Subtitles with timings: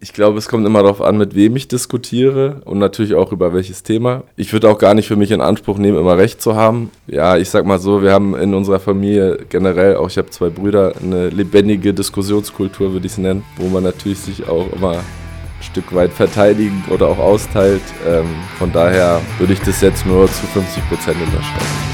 [0.00, 3.52] ich glaube, es kommt immer darauf an, mit wem ich diskutiere und natürlich auch über
[3.52, 4.22] welches Thema.
[4.36, 6.90] Ich würde auch gar nicht für mich in Anspruch nehmen, immer recht zu haben.
[7.08, 10.50] Ja, ich sag mal so, wir haben in unserer Familie generell, auch ich habe zwei
[10.50, 15.04] Brüder, eine lebendige Diskussionskultur, würde ich es nennen, wo man natürlich sich auch immer ein
[15.60, 17.82] Stück weit verteidigen oder auch austeilt.
[18.06, 18.26] Ähm,
[18.58, 21.92] von daher würde ich das jetzt nur zu 50 Prozent unterschreiben.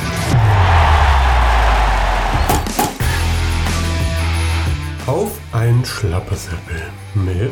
[5.06, 6.82] Auf ein Schlappersäppel
[7.24, 7.50] mit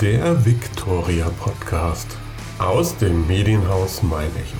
[0.00, 2.16] der Victoria Podcast
[2.58, 4.56] aus dem Medienhaus Mein Echo.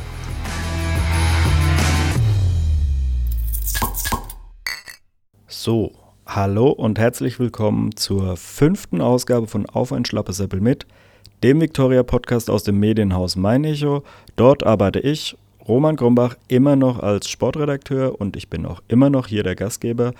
[5.47, 5.93] So,
[6.27, 10.87] hallo und herzlich willkommen zur fünften Ausgabe von Auf ein Schlappersäppel mit,
[11.43, 14.03] dem Victoria Podcast aus dem Medienhaus Mein Echo.
[14.37, 15.37] Dort arbeite ich,
[15.69, 20.13] Roman Grumbach, immer noch als Sportredakteur und ich bin auch immer noch hier der Gastgeber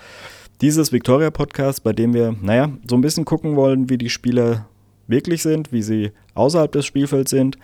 [0.61, 4.67] dieses Victoria-Podcast, bei dem wir, naja, so ein bisschen gucken wollen, wie die Spieler
[5.07, 7.57] wirklich sind, wie sie außerhalb des Spielfelds sind.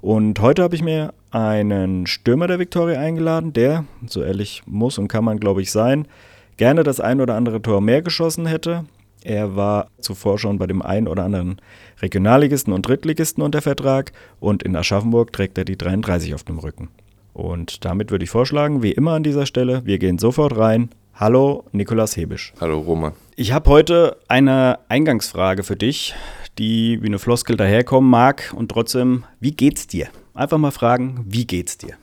[0.00, 5.08] Und heute habe ich mir einen Stürmer der Victoria eingeladen, der, so ehrlich muss und
[5.08, 6.08] kann man, glaube ich, sein,
[6.56, 8.86] gerne das ein oder andere Tor mehr geschossen hätte.
[9.22, 11.60] Er war zuvor schon bei dem einen oder anderen
[12.00, 16.88] Regionalligisten und Drittligisten unter Vertrag und in Aschaffenburg trägt er die 33 auf dem Rücken.
[17.34, 20.88] Und damit würde ich vorschlagen, wie immer an dieser Stelle, wir gehen sofort rein
[21.20, 22.52] Hallo, Nikolas Hebisch.
[22.60, 23.12] Hallo, Roman.
[23.34, 26.14] Ich habe heute eine Eingangsfrage für dich,
[26.58, 28.54] die wie eine Floskel daherkommen mag.
[28.54, 30.10] Und trotzdem, wie geht's dir?
[30.32, 31.94] Einfach mal fragen, wie geht's dir?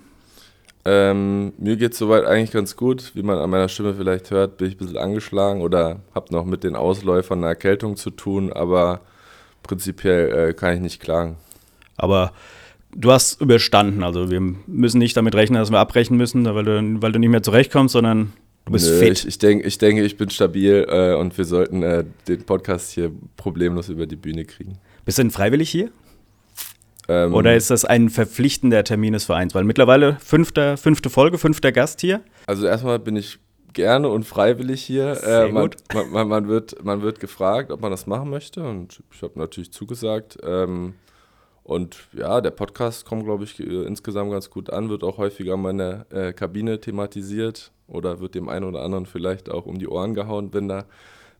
[0.83, 3.13] Ähm, mir geht's soweit eigentlich ganz gut.
[3.15, 6.43] Wie man an meiner Stimme vielleicht hört, bin ich ein bisschen angeschlagen oder habe noch
[6.43, 8.99] mit den Ausläufern einer Erkältung zu tun, aber
[9.63, 11.37] prinzipiell äh, kann ich nicht klagen.
[11.95, 12.33] Aber
[12.93, 14.03] du hast überstanden.
[14.03, 17.29] Also wir müssen nicht damit rechnen, dass wir abbrechen müssen, weil du, weil du nicht
[17.29, 18.33] mehr zurechtkommst, sondern
[18.65, 19.19] Du bist Nö, fit.
[19.19, 22.91] Ich, ich, denk, ich denke, ich bin stabil äh, und wir sollten äh, den Podcast
[22.91, 24.79] hier problemlos über die Bühne kriegen.
[25.05, 25.91] Bist du denn freiwillig hier?
[27.07, 29.53] Ähm, Oder ist das ein verpflichtender Termin des Vereins?
[29.53, 32.21] Weil mittlerweile fünfte, fünfte Folge, fünfter Gast hier.
[32.47, 33.37] Also erstmal bin ich
[33.73, 35.13] gerne und freiwillig hier.
[35.13, 38.63] Sehr äh, man, man, man, man, wird, man wird gefragt, ob man das machen möchte
[38.63, 40.39] und ich habe natürlich zugesagt.
[40.43, 40.95] Ähm,
[41.61, 45.55] und ja, der Podcast kommt, glaube ich, äh, insgesamt ganz gut an, wird auch häufiger
[45.55, 50.13] meine äh, Kabine thematisiert oder wird dem einen oder anderen vielleicht auch um die Ohren
[50.13, 50.85] gehauen, wenn da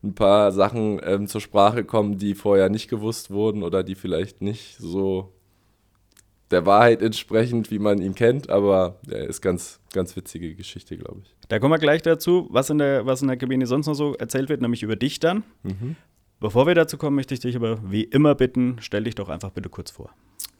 [0.02, 4.42] ein paar Sachen ähm, zur Sprache kommen, die vorher nicht gewusst wurden oder die vielleicht
[4.42, 5.32] nicht so
[6.50, 10.96] der Wahrheit entsprechend, wie man ihn kennt, aber er ja, ist ganz, ganz witzige Geschichte,
[10.96, 11.34] glaube ich.
[11.48, 14.14] Da kommen wir gleich dazu, was in, der, was in der Kabine sonst noch so
[14.14, 15.42] erzählt wird, nämlich über dich dann.
[15.64, 15.96] Mhm.
[16.38, 19.50] Bevor wir dazu kommen, möchte ich dich aber wie immer bitten, stell dich doch einfach
[19.50, 20.10] bitte kurz vor.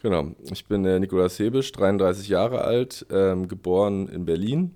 [0.03, 4.75] Genau, ich bin äh, Nikolaus Hebisch, 33 Jahre alt, ähm, geboren in Berlin,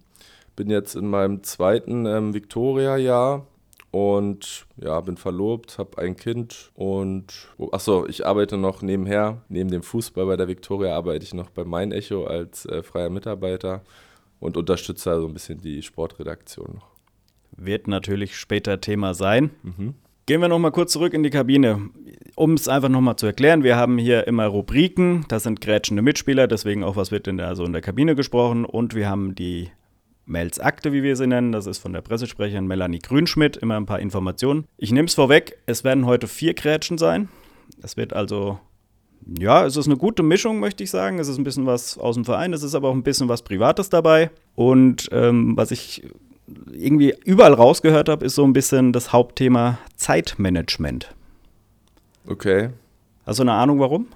[0.60, 3.47] bin jetzt in meinem zweiten ähm, Victoria-Jahr
[3.93, 9.70] und ja, bin verlobt, habe ein Kind und oh, achso, ich arbeite noch nebenher, neben
[9.70, 13.81] dem Fußball bei der Victoria arbeite ich noch bei Mein Echo als äh, freier Mitarbeiter
[14.38, 16.88] und unterstütze also ein bisschen die Sportredaktion noch.
[17.56, 19.53] Wird natürlich später Thema sein.
[19.62, 19.94] Mhm.
[20.26, 21.88] Gehen wir nochmal kurz zurück in die Kabine.
[22.37, 26.49] Um es einfach nochmal zu erklären, wir haben hier immer Rubriken, das sind grätschende Mitspieler,
[26.49, 29.70] deswegen auch was wird in der, also in der Kabine gesprochen und wir haben die
[30.30, 31.52] Mels Akte, wie wir sie nennen.
[31.52, 33.56] Das ist von der Pressesprecherin Melanie Grünschmidt.
[33.56, 34.64] Immer ein paar Informationen.
[34.78, 37.28] Ich nehme es vorweg, es werden heute vier Grätschen sein.
[37.82, 38.58] Es wird also,
[39.38, 41.19] ja, es ist eine gute Mischung, möchte ich sagen.
[41.19, 43.42] Es ist ein bisschen was aus dem Verein, es ist aber auch ein bisschen was
[43.42, 44.30] Privates dabei.
[44.54, 46.02] Und ähm, was ich
[46.72, 51.14] irgendwie überall rausgehört habe, ist so ein bisschen das Hauptthema Zeitmanagement.
[52.26, 52.70] Okay.
[53.26, 54.08] Hast du eine Ahnung, warum?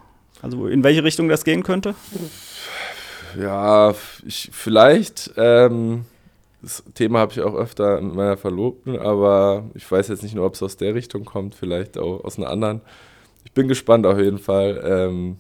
[0.43, 1.95] Also in welche Richtung das gehen könnte?
[3.39, 3.95] Ja,
[4.27, 5.33] ich, vielleicht.
[5.37, 6.05] Ähm,
[6.63, 10.47] das Thema habe ich auch öfter mit meiner Verlobten, aber ich weiß jetzt nicht nur,
[10.47, 12.81] ob es aus der Richtung kommt, vielleicht auch aus einer anderen.
[13.45, 15.37] Ich bin gespannt auf jeden Fall, ähm,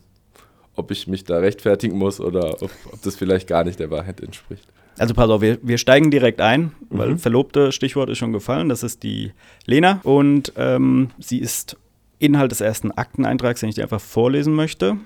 [0.76, 4.20] ob ich mich da rechtfertigen muss oder ob, ob, das vielleicht gar nicht der Wahrheit
[4.20, 4.66] entspricht.
[4.98, 7.18] Also pass auf, wir, wir steigen direkt ein, weil mhm.
[7.18, 8.68] Verlobte Stichwort ist schon gefallen.
[8.68, 9.32] Das ist die
[9.66, 11.76] Lena und ähm, sie ist
[12.18, 14.96] Inhalt des ersten Akteneintrags, den ich dir einfach vorlesen möchte.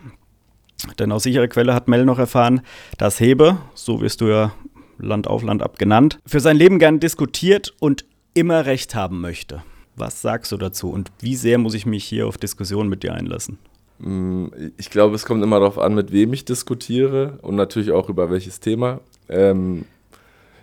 [0.99, 2.61] Denn aus sicherer Quelle hat Mel noch erfahren,
[2.99, 4.53] dass Hebe, so wirst du ja
[4.99, 8.05] Land auf Land ab genannt, für sein Leben gern diskutiert und
[8.35, 9.63] immer Recht haben möchte.
[9.97, 13.15] Was sagst du dazu und wie sehr muss ich mich hier auf Diskussionen mit dir
[13.15, 13.59] einlassen?
[13.99, 14.47] Mm,
[14.77, 18.31] ich glaube, es kommt immer darauf an, mit wem ich diskutiere und natürlich auch über
[18.31, 19.01] welches Thema.
[19.29, 19.85] Ähm,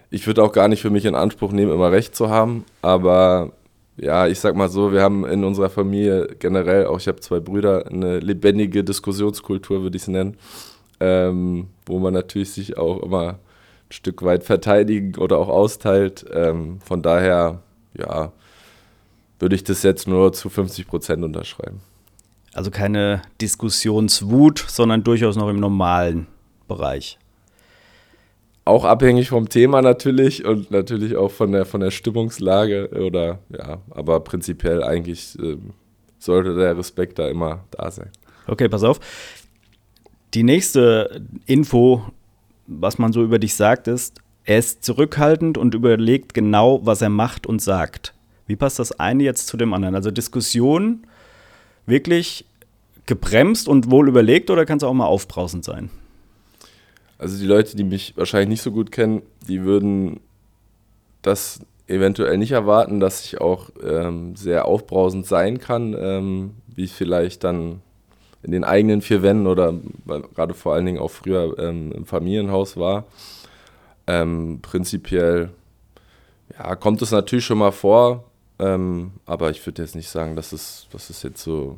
[0.10, 3.52] ich würde auch gar nicht für mich in Anspruch nehmen, immer Recht zu haben, aber
[3.98, 7.40] ja, ich sag mal so, wir haben in unserer Familie generell, auch ich habe zwei
[7.40, 10.38] Brüder, eine lebendige Diskussionskultur, würde ich es nennen,
[11.00, 16.26] ähm, wo man natürlich sich auch immer ein Stück weit verteidigen oder auch austeilt.
[16.34, 17.62] Ähm, von daher,
[17.98, 18.32] ja,
[19.40, 21.80] würde ich das jetzt nur zu 50 Prozent unterschreiben.
[22.54, 26.28] Also keine Diskussionswut, sondern durchaus noch im normalen
[26.68, 27.20] Bereich.
[28.66, 33.80] Auch abhängig vom Thema natürlich und natürlich auch von der, von der Stimmungslage oder ja,
[33.92, 35.58] aber prinzipiell eigentlich äh,
[36.18, 38.10] sollte der Respekt da immer da sein.
[38.48, 39.00] Okay, pass auf.
[40.34, 42.04] Die nächste Info,
[42.66, 47.10] was man so über dich sagt, ist, er ist zurückhaltend und überlegt genau, was er
[47.10, 48.14] macht und sagt.
[48.48, 49.96] Wie passt das eine jetzt zu dem anderen?
[49.96, 51.06] Also Diskussion
[51.86, 52.46] wirklich
[53.06, 55.90] gebremst und wohl überlegt oder kann es auch mal aufbrausend sein?
[57.18, 60.20] Also die Leute, die mich wahrscheinlich nicht so gut kennen, die würden
[61.22, 67.44] das eventuell nicht erwarten, dass ich auch ähm, sehr aufbrausend sein kann, ähm, wie vielleicht
[67.44, 67.82] dann
[68.44, 69.74] in den eigenen vier Wänden oder
[70.36, 73.06] gerade vor allen Dingen auch früher ähm, im Familienhaus war.
[74.08, 75.50] Ähm, prinzipiell
[76.58, 78.26] ja, kommt es natürlich schon mal vor,
[78.60, 81.78] ähm, aber ich würde jetzt nicht sagen, dass es, dass es jetzt so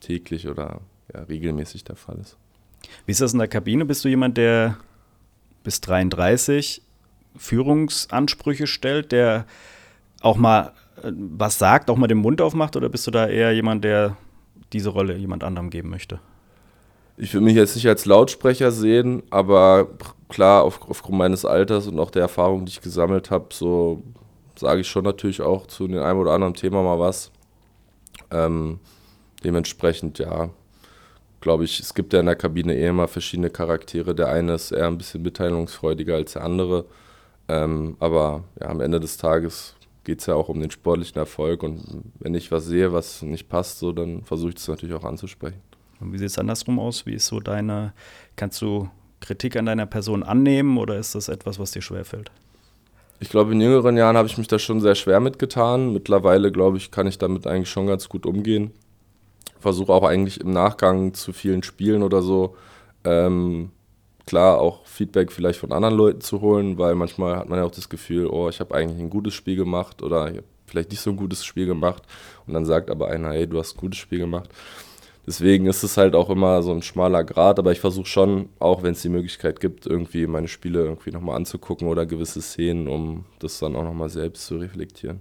[0.00, 0.80] täglich oder
[1.14, 2.36] ja, regelmäßig der Fall ist.
[3.04, 3.84] Wie ist das in der Kabine?
[3.84, 4.76] Bist du jemand, der
[5.64, 6.82] bis 33
[7.36, 9.46] Führungsansprüche stellt, der
[10.20, 10.72] auch mal
[11.02, 14.16] äh, was sagt, auch mal den Mund aufmacht, oder bist du da eher jemand, der
[14.72, 16.20] diese Rolle jemand anderem geben möchte?
[17.18, 19.88] Ich will mich jetzt nicht als Lautsprecher sehen, aber
[20.28, 24.02] klar, auf, aufgrund meines Alters und auch der Erfahrung, die ich gesammelt habe, so
[24.58, 27.30] sage ich schon natürlich auch zu dem einen oder anderen Thema mal was.
[28.30, 28.80] Ähm,
[29.44, 30.50] dementsprechend, ja,
[31.46, 34.16] glaube ich, es gibt ja in der Kabine eh immer verschiedene Charaktere.
[34.16, 36.86] Der eine ist eher ein bisschen mitteilungsfreudiger als der andere.
[37.46, 41.62] Ähm, aber ja, am Ende des Tages geht es ja auch um den sportlichen Erfolg.
[41.62, 45.04] Und wenn ich was sehe, was nicht passt, so, dann versuche ich es natürlich auch
[45.04, 45.60] anzusprechen.
[46.00, 47.06] Und wie sieht es andersrum aus?
[47.06, 47.92] Wie ist so deine,
[48.34, 48.90] kannst du
[49.20, 52.32] Kritik an deiner Person annehmen oder ist das etwas, was dir schwerfällt?
[53.20, 55.92] Ich glaube, in jüngeren Jahren habe ich mich da schon sehr schwer mitgetan.
[55.92, 58.72] Mittlerweile, glaube ich, kann ich damit eigentlich schon ganz gut umgehen.
[59.66, 62.54] Versuche auch eigentlich im Nachgang zu vielen Spielen oder so,
[63.02, 63.72] ähm,
[64.26, 67.72] klar, auch Feedback vielleicht von anderen Leuten zu holen, weil manchmal hat man ja auch
[67.72, 71.00] das Gefühl, oh, ich habe eigentlich ein gutes Spiel gemacht oder ich habe vielleicht nicht
[71.00, 72.04] so ein gutes Spiel gemacht.
[72.46, 74.50] Und dann sagt aber einer, hey, du hast ein gutes Spiel gemacht.
[75.26, 78.84] Deswegen ist es halt auch immer so ein schmaler Grad, aber ich versuche schon, auch
[78.84, 83.24] wenn es die Möglichkeit gibt, irgendwie meine Spiele irgendwie nochmal anzugucken oder gewisse Szenen, um
[83.40, 85.18] das dann auch nochmal selbst zu reflektieren.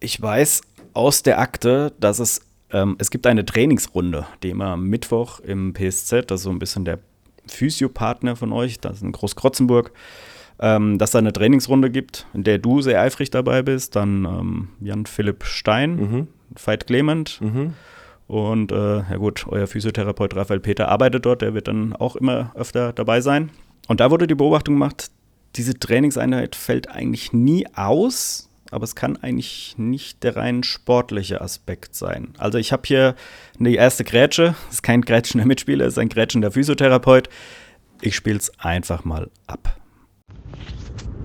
[0.00, 0.62] Ich weiß
[0.94, 2.40] aus der Akte, dass es,
[2.72, 6.58] ähm, es gibt eine Trainingsrunde, die immer am Mittwoch im PSZ, das ist so ein
[6.58, 6.98] bisschen der
[7.46, 9.92] Physiopartner von euch, das ist in Großkrotzenburg,
[10.58, 14.68] ähm, dass da eine Trainingsrunde gibt, in der du sehr eifrig dabei bist, dann ähm,
[14.80, 16.28] Jan-Philipp Stein, mhm.
[16.54, 17.74] Veit Clement, mhm
[18.32, 22.50] und äh, ja gut, euer Physiotherapeut Raphael Peter arbeitet dort, der wird dann auch immer
[22.54, 23.50] öfter dabei sein.
[23.88, 25.10] Und da wurde die Beobachtung gemacht,
[25.56, 31.94] diese Trainingseinheit fällt eigentlich nie aus, aber es kann eigentlich nicht der rein sportliche Aspekt
[31.94, 32.34] sein.
[32.38, 33.14] Also ich habe hier
[33.58, 37.28] eine erste Grätsche, das ist kein Grätschen der Mitspieler, es ist ein Grätschen der Physiotherapeut.
[38.00, 39.76] Ich spiele es einfach mal ab.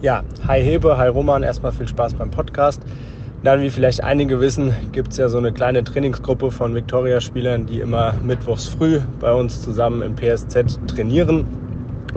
[0.01, 2.81] Ja, hi Hebe, hi Roman, erstmal viel Spaß beim Podcast.
[3.43, 7.79] Dann, wie vielleicht einige wissen, gibt es ja so eine kleine Trainingsgruppe von Victoria-Spielern, die
[7.79, 11.45] immer mittwochs früh bei uns zusammen im PSZ trainieren.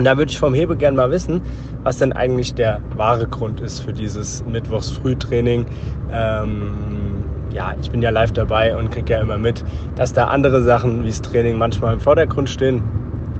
[0.01, 1.43] Und da würde ich vom Hebe gerne mal wissen,
[1.83, 5.67] was denn eigentlich der wahre Grund ist für dieses mittwochs Frühtraining.
[6.11, 9.63] Ähm, ja, ich bin ja live dabei und kriege ja immer mit,
[9.97, 12.83] dass da andere Sachen wie das Training manchmal im Vordergrund stehen.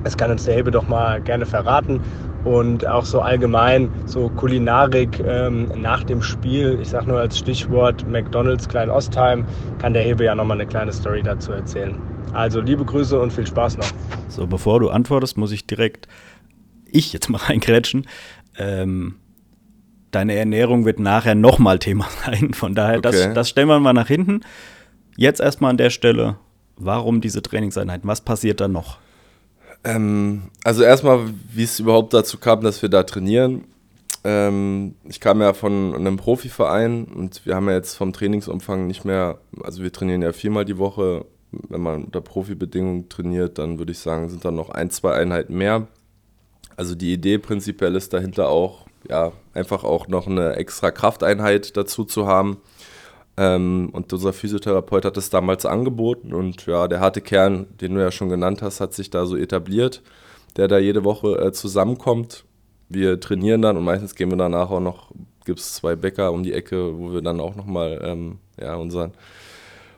[0.03, 1.99] Das kann uns der Hebe doch mal gerne verraten
[2.43, 6.77] und auch so allgemein so Kulinarik ähm, nach dem Spiel.
[6.79, 9.45] Ich sage nur als Stichwort McDonald's Klein-Ostheim,
[9.79, 11.95] kann der Hebe ja nochmal eine kleine Story dazu erzählen.
[12.33, 13.91] Also liebe Grüße und viel Spaß noch.
[14.29, 16.07] So, bevor du antwortest, muss ich direkt,
[16.91, 18.07] ich jetzt mal reingrätschen.
[18.57, 19.15] Ähm,
[20.11, 22.53] deine Ernährung wird nachher nochmal Thema sein.
[22.53, 23.11] Von daher, okay.
[23.11, 24.41] das, das stellen wir mal nach hinten.
[25.17, 26.37] Jetzt erstmal an der Stelle,
[26.77, 28.07] warum diese Trainingseinheiten?
[28.07, 28.97] Was passiert da noch?
[29.83, 31.19] Ähm, also erstmal,
[31.53, 33.65] wie es überhaupt dazu kam, dass wir da trainieren.
[34.23, 39.03] Ähm, ich kam ja von einem Profiverein und wir haben ja jetzt vom Trainingsumfang nicht
[39.03, 41.25] mehr, also wir trainieren ja viermal die Woche.
[41.51, 45.57] Wenn man unter Profibedingungen trainiert, dann würde ich sagen, sind dann noch ein, zwei Einheiten
[45.57, 45.87] mehr.
[46.77, 52.05] Also die Idee prinzipiell ist dahinter auch, ja, einfach auch noch eine extra Krafteinheit dazu
[52.05, 52.57] zu haben
[53.37, 58.01] ähm, und unser Physiotherapeut hat es damals angeboten und ja, der harte Kern, den du
[58.01, 60.01] ja schon genannt hast, hat sich da so etabliert,
[60.57, 62.45] der da jede Woche äh, zusammenkommt.
[62.89, 65.11] Wir trainieren dann und meistens gehen wir danach auch noch,
[65.45, 69.13] gibt es zwei Bäcker um die Ecke, wo wir dann auch nochmal ähm, ja, unseren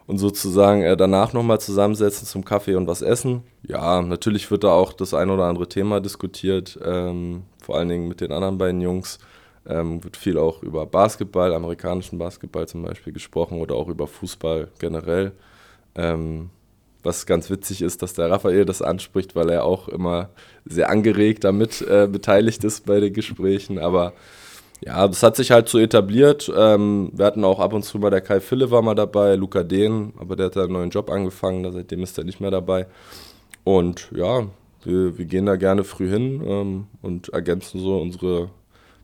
[0.06, 3.44] und sozusagen äh, danach nochmal zusammensetzen zum Kaffee und was essen.
[3.66, 8.08] Ja, natürlich wird da auch das ein oder andere Thema diskutiert, ähm, vor allen Dingen
[8.08, 9.20] mit den anderen beiden Jungs.
[9.66, 14.68] Ähm, wird viel auch über Basketball, amerikanischen Basketball zum Beispiel gesprochen oder auch über Fußball
[14.78, 15.32] generell.
[15.96, 16.50] Ähm,
[17.02, 20.30] was ganz witzig ist, dass der Raphael das anspricht, weil er auch immer
[20.66, 23.80] sehr angeregt damit äh, beteiligt ist bei den Gesprächen.
[23.80, 24.14] Aber
[24.82, 26.52] ja, das hat sich halt so etabliert.
[26.56, 29.64] Ähm, wir hatten auch ab und zu mal der Kai Philipp war mal dabei, Luca
[29.64, 32.88] Dehn, aber der hat einen neuen Job angefangen, seitdem ist er nicht mehr dabei.
[33.64, 34.48] Und ja,
[34.84, 38.50] wir, wir gehen da gerne früh hin ähm, und ergänzen so unsere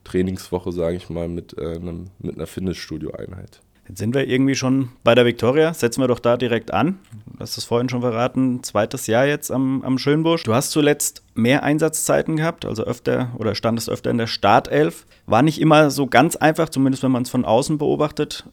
[0.03, 3.61] Trainingswoche, sage ich mal, mit, äh, einem, mit einer Fitnessstudio-Einheit.
[3.89, 5.73] Jetzt sind wir irgendwie schon bei der Viktoria.
[5.73, 6.99] Setzen wir doch da direkt an.
[7.25, 10.43] Du hast es vorhin schon verraten, zweites Jahr jetzt am, am Schönbusch.
[10.43, 15.07] Du hast zuletzt mehr Einsatzzeiten gehabt, also öfter oder standest öfter in der Startelf.
[15.25, 18.45] War nicht immer so ganz einfach, zumindest wenn man es von außen beobachtet.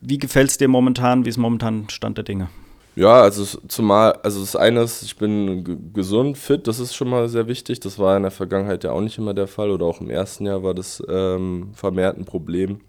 [0.00, 1.24] Wie gefällt es dir momentan?
[1.24, 2.48] Wie ist momentan Stand der Dinge?
[2.96, 7.28] Ja, also zumal, also das eine ist, ich bin gesund, fit, das ist schon mal
[7.28, 7.78] sehr wichtig.
[7.78, 10.46] Das war in der Vergangenheit ja auch nicht immer der Fall oder auch im ersten
[10.46, 12.80] Jahr war das ähm, vermehrt ein Problem.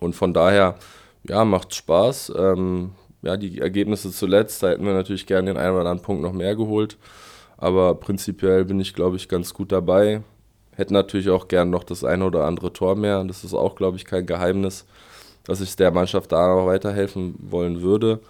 [0.00, 0.76] Und von daher
[1.28, 2.32] ja, macht Spaß.
[2.36, 6.22] Ähm, ja, die Ergebnisse zuletzt, da hätten wir natürlich gerne den einen oder anderen Punkt
[6.22, 6.98] noch mehr geholt.
[7.56, 10.22] Aber prinzipiell bin ich, glaube ich, ganz gut dabei.
[10.74, 13.22] Hätte natürlich auch gern noch das eine oder andere Tor mehr.
[13.24, 14.86] Das ist auch, glaube ich, kein Geheimnis,
[15.44, 18.20] dass ich der Mannschaft da noch weiterhelfen wollen würde.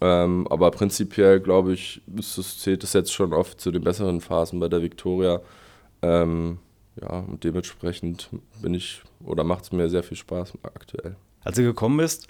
[0.00, 4.58] Ähm, aber prinzipiell, glaube ich, es, zählt es jetzt schon oft zu den besseren Phasen
[4.58, 5.40] bei der Viktoria.
[6.02, 6.58] Ähm,
[7.00, 8.30] ja, und dementsprechend
[8.60, 11.16] bin ich oder macht es mir sehr viel Spaß aktuell
[11.46, 12.26] als du gekommen bist,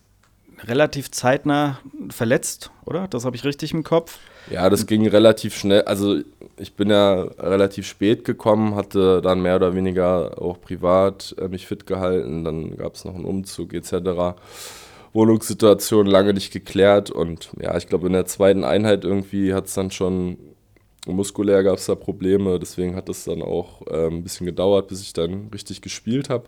[0.65, 1.81] relativ zeitnah
[2.11, 3.09] verletzt, oder?
[3.09, 4.19] Das habe ich richtig im Kopf.
[4.51, 5.83] Ja, das ging relativ schnell.
[5.83, 6.21] Also
[6.59, 11.67] ich bin ja relativ spät gekommen, hatte dann mehr oder weniger auch privat äh, mich
[11.67, 12.45] fit gehalten.
[12.45, 14.39] Dann gab es noch einen Umzug etc.
[15.15, 19.73] Wohnungssituation lange nicht geklärt und ja, ich glaube in der zweiten Einheit irgendwie hat es
[19.73, 20.37] dann schon
[21.07, 25.01] muskulär gab es da Probleme, deswegen hat es dann auch äh, ein bisschen gedauert, bis
[25.01, 26.45] ich dann richtig gespielt habe.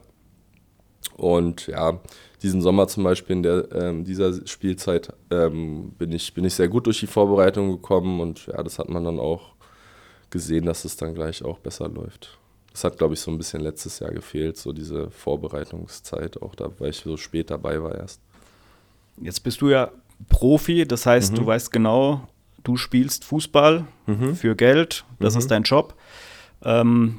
[1.16, 2.00] Und ja,
[2.42, 6.68] diesen Sommer zum Beispiel in der, ähm, dieser Spielzeit ähm, bin, ich, bin ich sehr
[6.68, 9.54] gut durch die Vorbereitung gekommen und ja, das hat man dann auch
[10.30, 12.38] gesehen, dass es dann gleich auch besser läuft.
[12.72, 16.70] Das hat, glaube ich, so ein bisschen letztes Jahr gefehlt, so diese Vorbereitungszeit, auch da,
[16.78, 18.20] weil ich so spät dabei war erst.
[19.20, 19.90] Jetzt bist du ja
[20.28, 21.36] Profi, das heißt, mhm.
[21.36, 22.28] du weißt genau,
[22.62, 24.36] du spielst Fußball mhm.
[24.36, 25.38] für Geld, das mhm.
[25.40, 25.94] ist dein Job.
[26.62, 27.18] Ähm,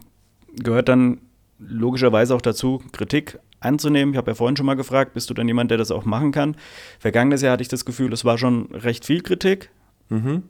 [0.56, 1.20] gehört dann
[1.58, 4.14] logischerweise auch dazu, Kritik anzunehmen.
[4.14, 6.32] Ich habe ja vorhin schon mal gefragt, bist du dann jemand, der das auch machen
[6.32, 6.56] kann?
[7.00, 9.70] Vergangenes Jahr hatte ich das Gefühl, es war schon recht viel Kritik.
[10.10, 10.44] Mhm.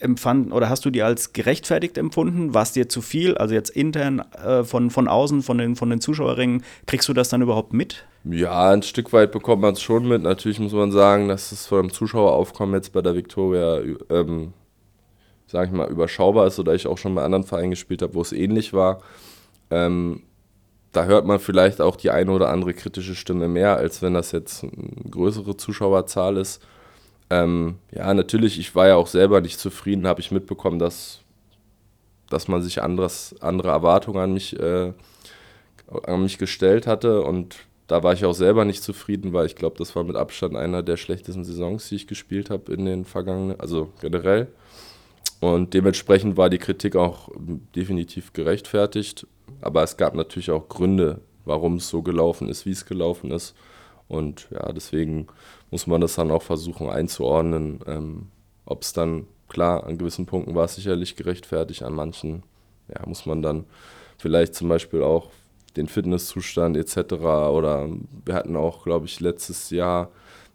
[0.00, 2.52] Empfanden oder hast du die als gerechtfertigt empfunden?
[2.52, 3.36] War es dir zu viel?
[3.38, 7.28] Also jetzt intern äh, von, von außen, von den, von den Zuschauerringen, kriegst du das
[7.28, 8.04] dann überhaupt mit?
[8.24, 10.22] Ja, ein Stück weit bekommt man es schon mit.
[10.22, 14.52] Natürlich muss man sagen, dass es von dem Zuschaueraufkommen jetzt bei der Viktoria, ähm,
[15.46, 18.22] sage ich mal, überschaubar ist oder ich auch schon bei anderen Vereinen gespielt habe, wo
[18.22, 19.00] es ähnlich war.
[19.70, 20.22] Ähm,
[20.94, 24.32] da hört man vielleicht auch die eine oder andere kritische Stimme mehr, als wenn das
[24.32, 26.62] jetzt eine größere Zuschauerzahl ist.
[27.30, 31.20] Ähm, ja, natürlich, ich war ja auch selber nicht zufrieden, habe ich mitbekommen, dass,
[32.30, 34.92] dass man sich anderes, andere Erwartungen an mich, äh,
[36.04, 39.76] an mich gestellt hatte und da war ich auch selber nicht zufrieden, weil ich glaube,
[39.76, 43.60] das war mit Abstand einer der schlechtesten Saisons, die ich gespielt habe in den vergangenen,
[43.60, 44.48] also generell.
[45.44, 47.28] Und dementsprechend war die Kritik auch
[47.76, 49.26] definitiv gerechtfertigt.
[49.60, 53.54] Aber es gab natürlich auch Gründe, warum es so gelaufen ist, wie es gelaufen ist.
[54.08, 55.26] Und ja, deswegen
[55.70, 57.80] muss man das dann auch versuchen einzuordnen.
[57.86, 58.28] Ähm,
[58.64, 62.42] Ob es dann, klar, an gewissen Punkten war es sicherlich gerechtfertigt, an manchen
[62.88, 63.66] ja, muss man dann
[64.16, 65.30] vielleicht zum Beispiel auch
[65.76, 67.12] den Fitnesszustand etc.
[67.12, 67.90] Oder
[68.24, 70.10] wir hatten auch, glaube ich, letztes Jahr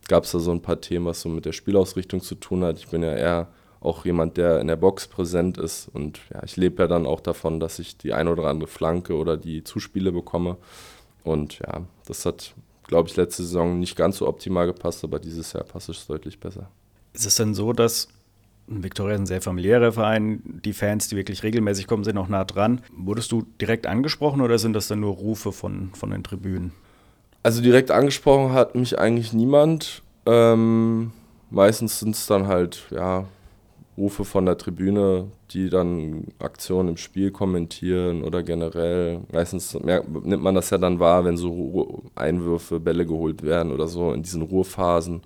[0.08, 2.80] gab es da so ein paar Themen, was so mit der Spielausrichtung zu tun hat.
[2.80, 3.50] Ich bin ja eher
[3.82, 5.90] auch jemand, der in der Box präsent ist.
[5.94, 9.16] Und ja, ich lebe ja dann auch davon, dass ich die eine oder andere Flanke
[9.16, 10.58] oder die Zuspiele bekomme.
[11.24, 15.54] Und ja, das hat, glaube ich, letzte Saison nicht ganz so optimal gepasst, aber dieses
[15.54, 16.70] Jahr passt es deutlich besser.
[17.14, 18.10] Ist es denn so, dass
[18.70, 20.42] Viktoria ist ein sehr familiärer Verein.
[20.64, 22.82] Die Fans, die wirklich regelmäßig kommen, sind auch nah dran.
[22.96, 26.72] Wurdest du direkt angesprochen oder sind das dann nur Rufe von, von den Tribünen?
[27.42, 30.04] Also direkt angesprochen hat mich eigentlich niemand.
[30.26, 31.12] Ähm,
[31.50, 33.26] meistens sind es dann halt, ja,
[34.00, 39.22] Rufe von der Tribüne, die dann Aktionen im Spiel kommentieren oder generell.
[39.32, 44.14] Meistens nimmt man das ja dann wahr, wenn so Einwürfe, Bälle geholt werden oder so
[44.14, 45.22] in diesen Ruhephasen.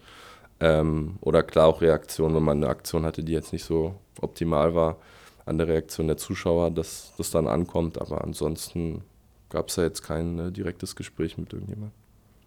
[0.59, 4.73] Ähm, oder klar auch Reaktionen, wenn man eine Aktion hatte, die jetzt nicht so optimal
[4.73, 4.97] war,
[5.45, 8.01] an der Reaktion der Zuschauer, dass das dann ankommt.
[8.01, 9.03] Aber ansonsten
[9.49, 11.91] gab es ja jetzt kein äh, direktes Gespräch mit irgendjemandem.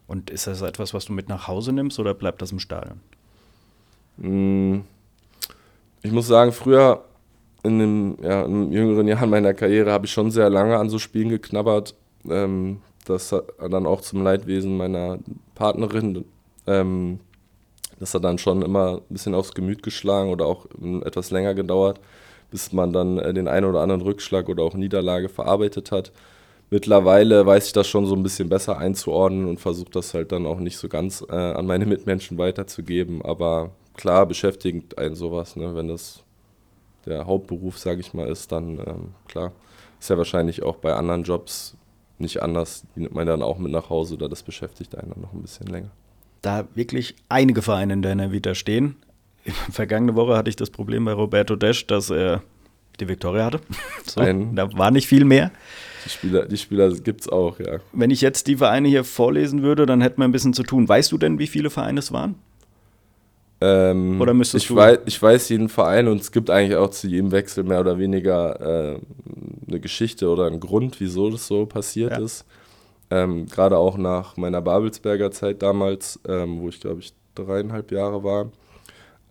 [0.09, 3.01] Und ist das etwas, was du mit nach Hause nimmst oder bleibt das im Stadion?
[4.17, 4.83] Mmh
[6.07, 7.03] ich muss sagen, früher
[7.63, 10.99] in den, ja, in jüngeren Jahren meiner Karriere habe ich schon sehr lange an so
[10.99, 11.95] Spielen geknabbert.
[12.29, 15.19] Ähm, das hat dann auch zum Leidwesen meiner
[15.55, 16.25] Partnerin,
[16.67, 17.21] ähm,
[17.99, 20.67] das hat dann schon immer ein bisschen aufs Gemüt geschlagen oder auch
[21.05, 21.99] etwas länger gedauert,
[22.51, 26.13] bis man dann äh, den einen oder anderen Rückschlag oder auch Niederlage verarbeitet hat.
[26.69, 30.47] Mittlerweile weiß ich das schon so ein bisschen besser einzuordnen und versuche das halt dann
[30.47, 33.23] auch nicht so ganz äh, an meine Mitmenschen weiterzugeben.
[33.23, 35.75] Aber klar beschäftigt einen sowas, ne?
[35.75, 36.23] wenn das
[37.07, 39.53] der Hauptberuf, sage ich mal, ist, dann ähm, klar.
[39.99, 41.77] Ist ja wahrscheinlich auch bei anderen Jobs
[42.19, 42.85] nicht anders.
[42.95, 45.43] Die nimmt man dann auch mit nach Hause oder das beschäftigt einen dann noch ein
[45.43, 45.91] bisschen länger.
[46.43, 48.97] Da wirklich einige Vereine in deiner Vita stehen.
[49.71, 52.43] Vergangene Woche hatte ich das Problem bei Roberto Desch, dass er
[53.01, 53.61] die Viktoria hatte.
[54.07, 55.51] So, Ein, da war nicht viel mehr.
[56.05, 57.81] Die Spieler, die Spieler gibt es auch, ja.
[57.93, 60.89] Wenn ich jetzt die Vereine hier vorlesen würde, dann hätten wir ein bisschen zu tun.
[60.89, 62.37] Weißt du denn, wie viele Vereine es waren?
[63.61, 64.77] Ähm, oder müsstest ich du?
[64.77, 67.99] Weiß, ich weiß jeden Verein und es gibt eigentlich auch zu jedem Wechsel mehr oder
[67.99, 68.61] weniger
[68.95, 69.01] äh,
[69.67, 72.19] eine Geschichte oder einen Grund, wieso das so passiert ja.
[72.19, 72.45] ist.
[73.11, 78.23] Ähm, Gerade auch nach meiner Babelsberger Zeit damals, ähm, wo ich glaube ich dreieinhalb Jahre
[78.25, 78.51] war,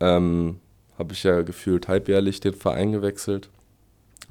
[0.00, 0.58] ähm,
[0.98, 3.48] habe ich ja gefühlt halbjährlich den Verein gewechselt.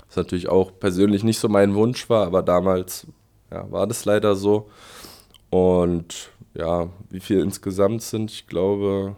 [0.08, 3.08] Was natürlich auch persönlich nicht so mein Wunsch war, aber damals
[3.52, 4.70] ja, war das leider so.
[5.50, 9.16] Und ja, wie viel insgesamt sind, ich glaube,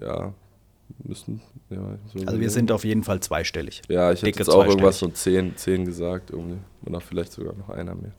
[0.00, 0.32] ja,
[1.04, 1.40] müssen.
[1.70, 1.78] Ja,
[2.12, 3.82] so also wir sind auf jeden Fall zweistellig.
[3.88, 6.58] Ja, ich hätte jetzt auch irgendwas von zehn, zehn gesagt, irgendwie.
[6.84, 8.12] Oder vielleicht sogar noch einer mehr.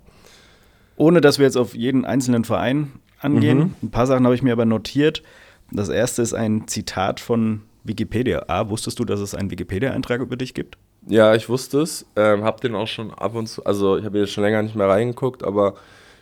[0.95, 3.57] Ohne dass wir jetzt auf jeden einzelnen Verein angehen.
[3.57, 3.75] Mhm.
[3.83, 5.23] Ein paar Sachen habe ich mir aber notiert.
[5.71, 8.45] Das erste ist ein Zitat von Wikipedia.
[8.47, 10.77] A, wusstest du, dass es einen Wikipedia-Eintrag über dich gibt?
[11.07, 12.05] Ja, ich wusste es.
[12.15, 14.75] Ähm, hab den auch schon ab und zu, also ich habe jetzt schon länger nicht
[14.75, 15.75] mehr reingeguckt, aber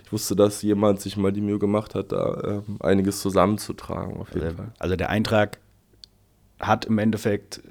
[0.09, 4.33] ich wusste, dass jemand sich mal die Mühe gemacht hat, da ähm, einiges zusammenzutragen, auf
[4.33, 4.71] jeden also, Fall.
[4.79, 5.59] Also der Eintrag
[6.59, 7.61] hat im Endeffekt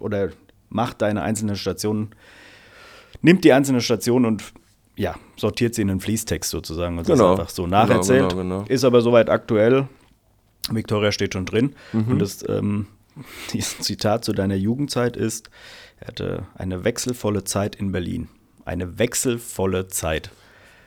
[0.00, 0.30] oder
[0.70, 2.14] macht deine einzelnen Stationen,
[3.20, 4.44] nimmt die einzelnen Stationen und
[4.96, 6.96] ja, sortiert sie in einen Fließtext sozusagen.
[6.96, 7.34] Und genau.
[7.34, 8.30] ist einfach so nacherzählt.
[8.30, 8.70] Genau, genau, genau.
[8.70, 9.86] Ist aber soweit aktuell.
[10.70, 11.74] Victoria steht schon drin.
[11.92, 12.08] Mhm.
[12.08, 12.86] Und das ähm,
[13.52, 15.50] dieses Zitat zu deiner Jugendzeit ist,
[16.00, 18.28] er hatte eine wechselvolle Zeit in Berlin.
[18.64, 20.30] Eine wechselvolle Zeit.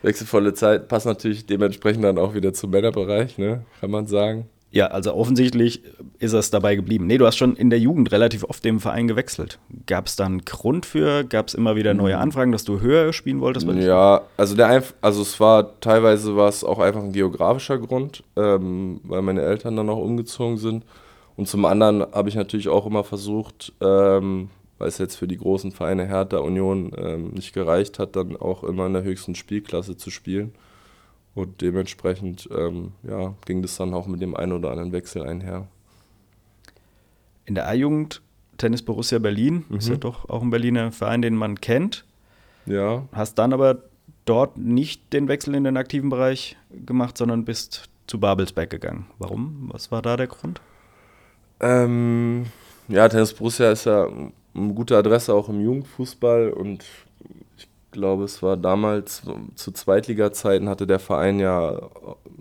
[0.02, 3.64] Wechselvolle Zeit passt natürlich dementsprechend dann auch wieder zum Männerbereich, ne?
[3.82, 4.48] kann man sagen.
[4.70, 5.82] Ja, also offensichtlich
[6.20, 7.08] ist es dabei geblieben.
[7.08, 9.60] Nee, du hast schon in der Jugend relativ oft dem Verein gewechselt.
[9.86, 11.24] Gab es da einen Grund für?
[11.24, 12.22] Gab es immer wieder neue mhm.
[12.22, 13.66] Anfragen, dass du höher spielen wolltest?
[13.68, 19.00] Ja, also der also es war teilweise war es auch einfach ein geografischer Grund, ähm,
[19.04, 20.84] weil meine Eltern dann auch umgezogen sind.
[21.38, 25.38] Und zum anderen habe ich natürlich auch immer versucht, ähm, weil es jetzt für die
[25.38, 29.98] großen Vereine Hertha Union ähm, nicht gereicht hat, dann auch immer in der höchsten Spielklasse
[29.98, 30.54] zu spielen.
[31.36, 35.68] Und dementsprechend ähm, ja, ging das dann auch mit dem einen oder anderen Wechsel einher.
[37.46, 38.22] In der A-Jugend
[38.58, 39.78] Tennis Borussia Berlin, mhm.
[39.78, 42.06] ist ja doch auch ein Berliner Verein, den man kennt.
[42.66, 43.08] Ja.
[43.12, 43.84] Hast dann aber
[44.26, 49.08] dort nicht den Wechsel in den aktiven Bereich gemacht, sondern bist zu Babelsberg gegangen.
[49.20, 49.70] Warum?
[49.72, 50.62] Was war da der Grund?
[51.60, 52.48] Ähm,
[52.88, 54.08] ja, Tennis Borussia ist ja
[54.58, 56.84] eine gute Adresse auch im Jugendfußball und
[57.92, 59.24] glaube, es war damals
[59.56, 61.90] zu Zweitliga-Zeiten hatte der Verein ja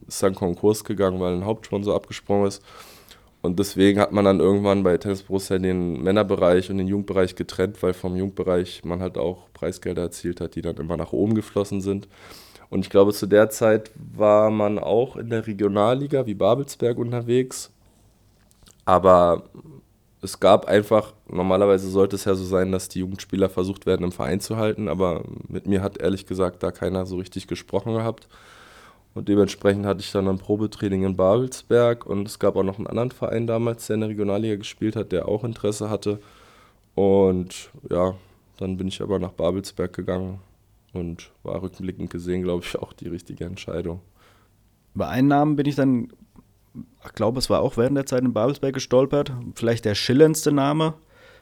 [0.07, 2.63] ist dann Konkurs gegangen, weil ein Hauptsponsor abgesprungen ist.
[3.43, 7.83] Und deswegen hat man dann irgendwann bei Tennis Borussia den Männerbereich und den Jugendbereich getrennt,
[7.83, 11.81] weil vom Jugendbereich man halt auch Preisgelder erzielt hat, die dann immer nach oben geflossen
[11.81, 12.09] sind.
[12.69, 17.71] Und ich glaube, zu der Zeit war man auch in der Regionalliga wie Babelsberg unterwegs.
[18.85, 19.45] Aber
[20.23, 24.13] es gab einfach, normalerweise sollte es ja so sein, dass die Jugendspieler versucht werden, im
[24.13, 28.29] Verein zu halten, aber mit mir hat ehrlich gesagt da keiner so richtig gesprochen gehabt.
[29.15, 32.87] Und dementsprechend hatte ich dann ein Probetraining in Babelsberg und es gab auch noch einen
[32.87, 36.21] anderen Verein damals, der in der Regionalliga gespielt hat, der auch Interesse hatte.
[36.95, 38.15] Und ja,
[38.59, 40.41] dann bin ich aber nach Babelsberg gegangen
[40.93, 44.01] und war rückblickend gesehen, glaube ich, auch die richtige Entscheidung.
[44.95, 46.09] Bei einem Namen bin ich dann
[47.05, 49.33] ich glaube, es war auch während der Zeit in Babelsberg gestolpert.
[49.55, 50.95] Vielleicht der schillerndste Name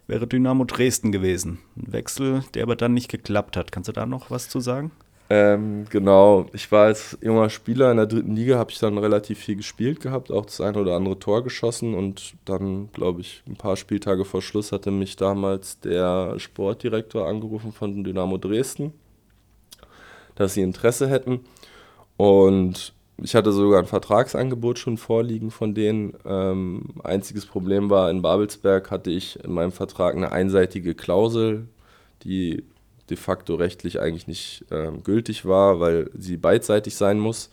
[0.07, 1.59] wäre Dynamo Dresden gewesen.
[1.77, 3.73] Ein Wechsel, der aber dann nicht geklappt hat.
[3.73, 4.91] Kannst du da noch was zu sagen?
[5.31, 9.39] Ähm, genau, ich war als junger Spieler in der dritten Liga, habe ich dann relativ
[9.39, 13.57] viel gespielt gehabt, auch das eine oder andere Tor geschossen und dann, glaube ich, ein
[13.57, 18.93] paar Spieltage vor Schluss hatte mich damals der Sportdirektor angerufen von Dynamo Dresden,
[20.35, 21.41] dass sie Interesse hätten
[22.19, 26.15] und ich hatte sogar ein Vertragsangebot schon vorliegen von denen.
[26.25, 31.69] Ähm, einziges Problem war, in Babelsberg hatte ich in meinem Vertrag eine einseitige Klausel,
[32.25, 32.65] die
[33.11, 37.51] de facto rechtlich eigentlich nicht ähm, gültig war, weil sie beidseitig sein muss.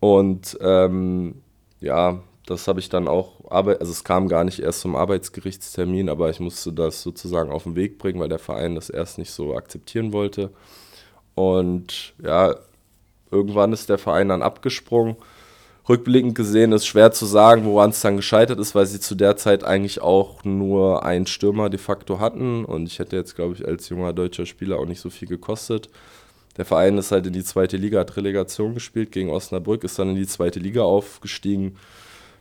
[0.00, 1.42] Und ähm,
[1.80, 6.30] ja, das habe ich dann auch, also es kam gar nicht erst zum Arbeitsgerichtstermin, aber
[6.30, 9.54] ich musste das sozusagen auf den Weg bringen, weil der Verein das erst nicht so
[9.54, 10.50] akzeptieren wollte.
[11.34, 12.54] Und ja,
[13.32, 15.16] irgendwann ist der Verein dann abgesprungen.
[15.88, 19.36] Rückblickend gesehen ist schwer zu sagen, woran es dann gescheitert ist, weil sie zu der
[19.36, 23.66] Zeit eigentlich auch nur einen Stürmer de facto hatten und ich hätte jetzt, glaube ich,
[23.66, 25.88] als junger deutscher Spieler auch nicht so viel gekostet.
[26.56, 30.10] Der Verein ist halt in die zweite Liga, hat Relegation gespielt gegen Osnabrück, ist dann
[30.10, 31.76] in die zweite Liga aufgestiegen.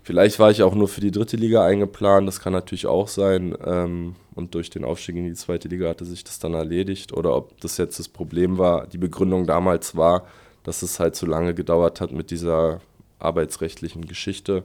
[0.03, 3.55] Vielleicht war ich auch nur für die dritte Liga eingeplant, das kann natürlich auch sein.
[3.65, 7.13] Ähm, und durch den Aufstieg in die zweite Liga hatte sich das dann erledigt.
[7.13, 10.25] Oder ob das jetzt das Problem war, die Begründung damals war,
[10.63, 12.81] dass es halt zu lange gedauert hat mit dieser
[13.19, 14.63] arbeitsrechtlichen Geschichte.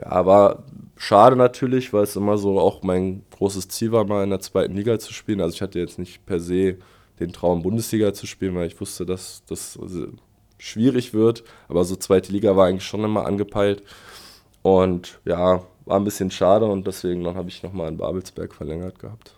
[0.00, 0.64] Ja, war
[0.96, 4.74] schade natürlich, weil es immer so auch mein großes Ziel war, mal in der zweiten
[4.74, 5.40] Liga zu spielen.
[5.40, 6.76] Also ich hatte jetzt nicht per se
[7.18, 9.78] den Traum, Bundesliga zu spielen, weil ich wusste, dass das
[10.58, 11.42] schwierig wird.
[11.68, 13.82] Aber so zweite Liga war eigentlich schon immer angepeilt.
[14.62, 19.34] Und ja, war ein bisschen schade und deswegen habe ich nochmal in Babelsberg verlängert gehabt.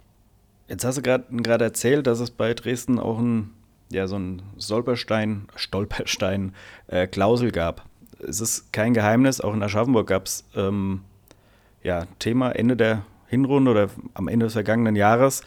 [0.69, 3.53] Jetzt hast du gerade erzählt, dass es bei Dresden auch ein,
[3.91, 6.55] ja, so ein Stolperstein, Stolperstein
[6.87, 7.85] äh, Klausel gab.
[8.27, 11.01] Es ist kein Geheimnis, auch in Aschaffenburg gab es ähm,
[11.83, 15.43] ja, Thema Ende der Hinrunde oder am Ende des vergangenen Jahres.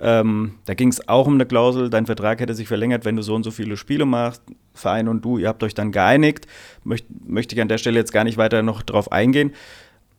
[0.00, 3.22] Ähm, da ging es auch um eine Klausel, dein Vertrag hätte sich verlängert, wenn du
[3.22, 4.42] so und so viele Spiele machst.
[4.72, 6.46] Verein und du, ihr habt euch dann geeinigt.
[6.82, 9.52] Möcht, möchte ich an der Stelle jetzt gar nicht weiter noch drauf eingehen.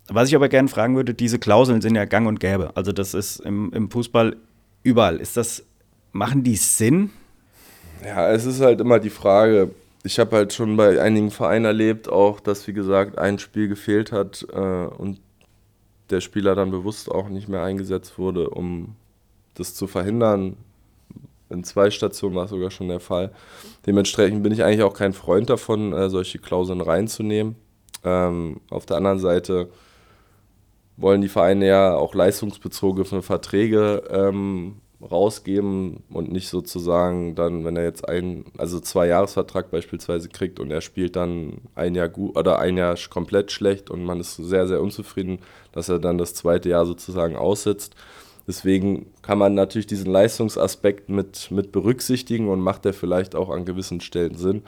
[0.07, 2.71] Was ich aber gerne fragen würde, diese Klauseln sind ja gang und gäbe.
[2.75, 4.37] Also das ist im, im Fußball
[4.83, 5.17] überall.
[5.17, 5.65] Ist das,
[6.11, 7.09] machen die Sinn?
[8.05, 9.71] Ja, es ist halt immer die Frage.
[10.03, 14.11] Ich habe halt schon bei einigen Vereinen erlebt, auch dass, wie gesagt, ein Spiel gefehlt
[14.11, 15.19] hat äh, und
[16.11, 18.95] der Spieler dann bewusst auch nicht mehr eingesetzt wurde, um
[19.55, 20.55] das zu verhindern.
[21.49, 23.31] In zwei Stationen war es sogar schon der Fall.
[23.87, 27.55] Dementsprechend bin ich eigentlich auch kein Freund davon, äh, solche Klauseln reinzunehmen.
[28.03, 29.69] Ähm, auf der anderen Seite
[30.97, 34.75] wollen die Vereine ja auch leistungsbezogene Verträge ähm,
[35.11, 40.71] rausgeben und nicht sozusagen dann, wenn er jetzt ein, also zwei Jahresvertrag beispielsweise kriegt und
[40.71, 44.67] er spielt dann ein Jahr gut oder ein Jahr komplett schlecht und man ist sehr,
[44.67, 45.39] sehr unzufrieden,
[45.71, 47.95] dass er dann das zweite Jahr sozusagen aussitzt.
[48.47, 53.65] Deswegen kann man natürlich diesen Leistungsaspekt mit, mit berücksichtigen und macht der vielleicht auch an
[53.65, 54.63] gewissen Stellen Sinn.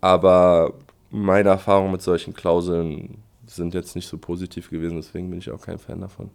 [0.00, 0.74] Aber
[1.10, 5.60] meine Erfahrungen mit solchen Klauseln sind jetzt nicht so positiv gewesen, deswegen bin ich auch
[5.60, 6.30] kein Fan davon.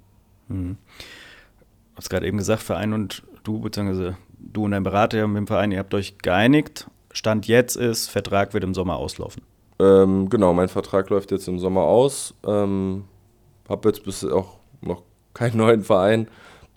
[0.48, 0.78] Mhm.
[1.96, 5.48] Du hast gerade eben gesagt, Verein und du, beziehungsweise du und dein Berater mit dem
[5.48, 6.88] Verein, ihr habt euch geeinigt.
[7.14, 9.44] Stand jetzt ist, Vertrag wird im Sommer auslaufen.
[9.80, 12.34] Ähm, genau, mein Vertrag läuft jetzt im Sommer aus.
[12.46, 13.06] Ähm,
[13.70, 15.04] habe jetzt bis auch noch
[15.34, 16.28] keinen neuen Verein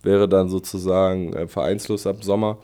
[0.03, 2.57] wäre dann sozusagen äh, vereinslos ab Sommer.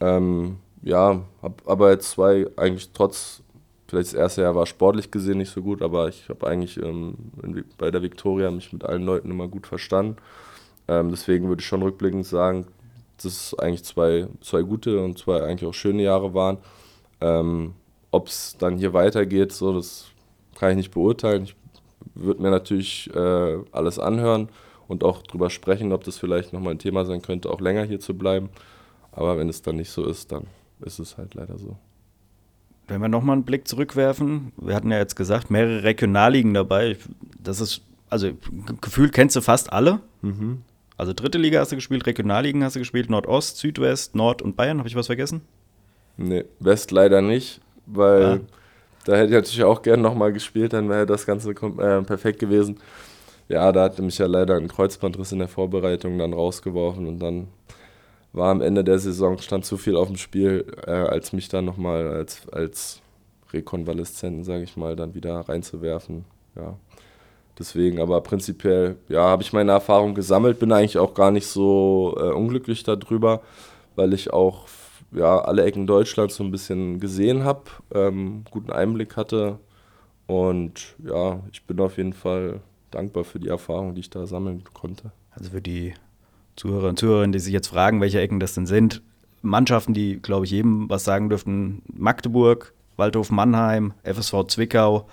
[0.00, 3.42] Ähm, ja, habe aber jetzt zwei, eigentlich trotz,
[3.88, 7.14] vielleicht das erste Jahr war sportlich gesehen nicht so gut, aber ich habe eigentlich ähm,
[7.78, 10.16] bei der Viktoria mich mit allen Leuten immer gut verstanden.
[10.88, 12.66] Ähm, deswegen würde ich schon rückblickend sagen,
[13.16, 16.58] dass es eigentlich zwei, zwei gute und zwei eigentlich auch schöne Jahre waren.
[17.20, 17.74] Ähm,
[18.10, 20.06] Ob es dann hier weitergeht, so, das
[20.54, 21.44] kann ich nicht beurteilen.
[21.44, 21.56] Ich
[22.14, 24.48] würde mir natürlich äh, alles anhören
[24.88, 28.00] und auch drüber sprechen, ob das vielleicht nochmal ein Thema sein könnte, auch länger hier
[28.00, 28.48] zu bleiben.
[29.12, 30.46] Aber wenn es dann nicht so ist, dann
[30.80, 31.76] ist es halt leider so.
[32.88, 36.96] Wenn wir nochmal einen Blick zurückwerfen, wir hatten ja jetzt gesagt, mehrere Regionalligen dabei.
[37.42, 38.30] Das ist, also
[38.80, 40.00] gefühlt kennst du fast alle.
[40.22, 40.62] Mhm.
[40.96, 44.78] Also dritte Liga hast du gespielt, Regionalligen hast du gespielt, Nordost, Südwest, Nord und Bayern.
[44.78, 45.42] Habe ich was vergessen?
[46.16, 48.40] Nee, West leider nicht, weil ja.
[49.04, 52.78] da hätte ich natürlich auch gerne nochmal gespielt, dann wäre das Ganze äh, perfekt gewesen
[53.48, 57.48] ja, da hatte mich ja leider ein Kreuzbandriss in der Vorbereitung dann rausgeworfen und dann
[58.32, 61.64] war am Ende der Saison stand zu viel auf dem Spiel, äh, als mich dann
[61.64, 63.00] nochmal als, als
[63.52, 66.24] Rekonvaleszenten, sage ich mal, dann wieder reinzuwerfen.
[66.56, 66.76] Ja.
[67.58, 72.14] Deswegen, aber prinzipiell, ja, habe ich meine Erfahrung gesammelt, bin eigentlich auch gar nicht so
[72.18, 73.40] äh, unglücklich darüber,
[73.94, 74.66] weil ich auch
[75.12, 77.62] ja, alle Ecken Deutschlands so ein bisschen gesehen habe,
[77.94, 79.58] ähm, guten Einblick hatte.
[80.26, 84.64] Und ja, ich bin auf jeden Fall dankbar für die Erfahrung, die ich da sammeln
[84.74, 85.12] konnte.
[85.30, 85.94] Also für die
[86.56, 89.02] Zuhörer und Zuhörerinnen, die sich jetzt fragen, welche Ecken das denn sind,
[89.42, 95.06] Mannschaften, die, glaube ich, jedem was sagen dürften: Magdeburg, Waldhof Mannheim, FSV Zwickau,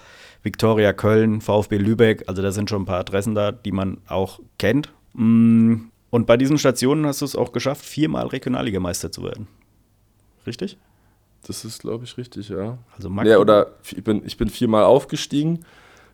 [0.44, 2.24] Viktoria Köln, VfB Lübeck.
[2.28, 4.94] Also da sind schon ein paar Adressen da, die man auch kennt.
[5.14, 5.76] Mm,
[6.10, 9.48] und bei diesen Stationen hast du es auch geschafft, viermal Regionalligameister zu werden.
[10.46, 10.78] Richtig?
[11.48, 12.78] Das ist, glaube ich, richtig, ja.
[12.96, 13.32] Also Magdeburg.
[13.32, 15.66] Ja, oder ich bin, ich bin viermal aufgestiegen.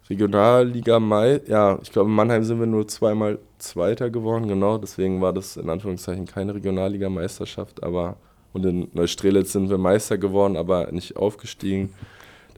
[0.09, 5.21] Regionalliga Mai, ja, ich glaube in Mannheim sind wir nur zweimal Zweiter geworden, genau, deswegen
[5.21, 8.17] war das in Anführungszeichen keine Regionalliga-Meisterschaft, aber
[8.51, 11.93] und in Neustrelitz sind wir Meister geworden, aber nicht aufgestiegen.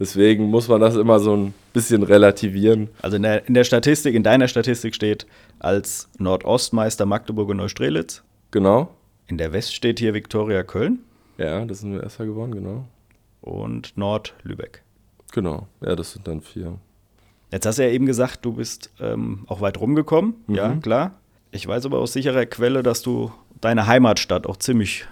[0.02, 2.90] Deswegen muss man das immer so ein bisschen relativieren.
[3.04, 5.28] Also in der, in der Statistik, in deiner Statistik steht
[5.60, 8.24] als Nordostmeister Magdeburg und Neustrelitz.
[8.50, 8.96] Genau.
[9.28, 11.02] In der West steht hier Viktoria Köln.
[11.38, 12.86] Ja, das sind wir erster geworden, genau.
[13.42, 14.82] und Nord-Lübeck.
[15.34, 16.80] Genau, ja, das sind dann vier.
[17.52, 20.34] Jetzt hast du ja eben gesagt, du bist ähm, auch weit rumgekommen.
[20.48, 20.56] Mhm.
[20.56, 21.20] Ja, klar.
[21.52, 25.06] Ich weiß aber aus sicherer Quelle, dass du deine Heimatstadt auch ziemlich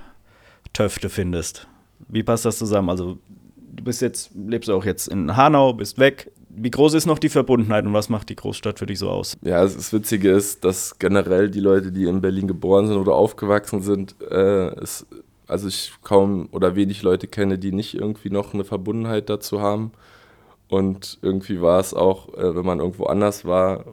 [0.73, 1.67] Töfte findest.
[2.07, 2.89] Wie passt das zusammen?
[2.89, 3.19] Also,
[3.79, 6.31] du bist jetzt, lebst auch jetzt in Hanau, bist weg.
[6.49, 9.37] Wie groß ist noch die Verbundenheit und was macht die Großstadt für dich so aus?
[9.41, 13.81] Ja, das Witzige ist, dass generell die Leute, die in Berlin geboren sind oder aufgewachsen
[13.81, 15.05] sind, äh, es,
[15.47, 19.91] also ich kaum oder wenig Leute kenne, die nicht irgendwie noch eine Verbundenheit dazu haben.
[20.67, 23.85] Und irgendwie war es auch, äh, wenn man irgendwo anders war,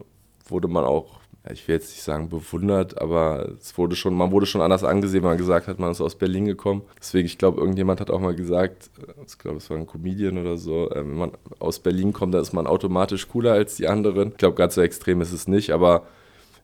[0.49, 1.21] wurde man auch
[1.53, 5.23] ich will jetzt nicht sagen bewundert, aber es wurde schon, man wurde schon anders angesehen,
[5.23, 6.83] wenn man gesagt hat, man ist aus Berlin gekommen.
[6.99, 10.39] Deswegen, ich glaube, irgendjemand hat auch mal gesagt, äh, ich glaube, es war ein Comedian
[10.39, 13.89] oder so, äh, wenn man aus Berlin kommt, dann ist man automatisch cooler als die
[13.89, 14.31] anderen.
[14.31, 16.03] Ich glaube, ganz so extrem ist es nicht, aber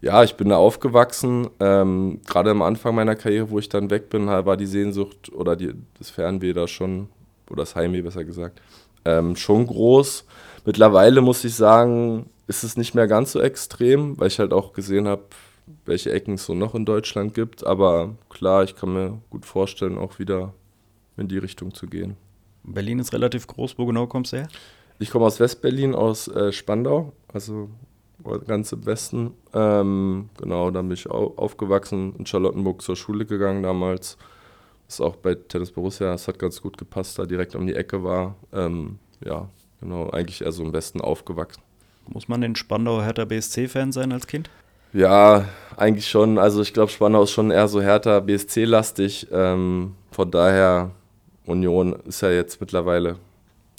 [0.01, 1.49] ja, ich bin da aufgewachsen.
[1.61, 5.55] Ähm, Gerade am Anfang meiner Karriere, wo ich dann weg bin, war die Sehnsucht oder
[5.55, 7.09] die, das Fernweh da schon,
[7.49, 8.61] oder das Heimweh besser gesagt,
[9.05, 10.25] ähm, schon groß.
[10.65, 14.73] Mittlerweile muss ich sagen, ist es nicht mehr ganz so extrem, weil ich halt auch
[14.73, 15.25] gesehen habe,
[15.85, 17.65] welche Ecken es so noch in Deutschland gibt.
[17.65, 20.53] Aber klar, ich kann mir gut vorstellen, auch wieder
[21.17, 22.17] in die Richtung zu gehen.
[22.65, 23.79] Berlin ist relativ groß.
[23.79, 24.49] Wo genau kommst du her?
[24.99, 27.71] Ich komme aus Westberlin, aus äh, Spandau, also
[28.47, 29.33] ganz im Westen.
[29.53, 34.17] Ähm, genau, da bin ich au aufgewachsen, in Charlottenburg zur Schule gegangen damals.
[34.87, 37.75] Das ist auch bei Tennis Borussia, es hat ganz gut gepasst, da direkt um die
[37.75, 38.37] Ecke war.
[38.53, 39.49] Ähm, ja,
[39.81, 41.63] genau, eigentlich eher so im Westen aufgewachsen.
[42.09, 44.51] Muss man den Spandauer Hertha BSC-Fan sein als Kind?
[44.93, 46.39] Ja, eigentlich schon.
[46.39, 49.29] Also ich glaube, Spandau ist schon eher so Hertha BSC-lastig.
[49.33, 50.91] Ähm, von daher,
[51.47, 53.17] Union ist ja jetzt mittlerweile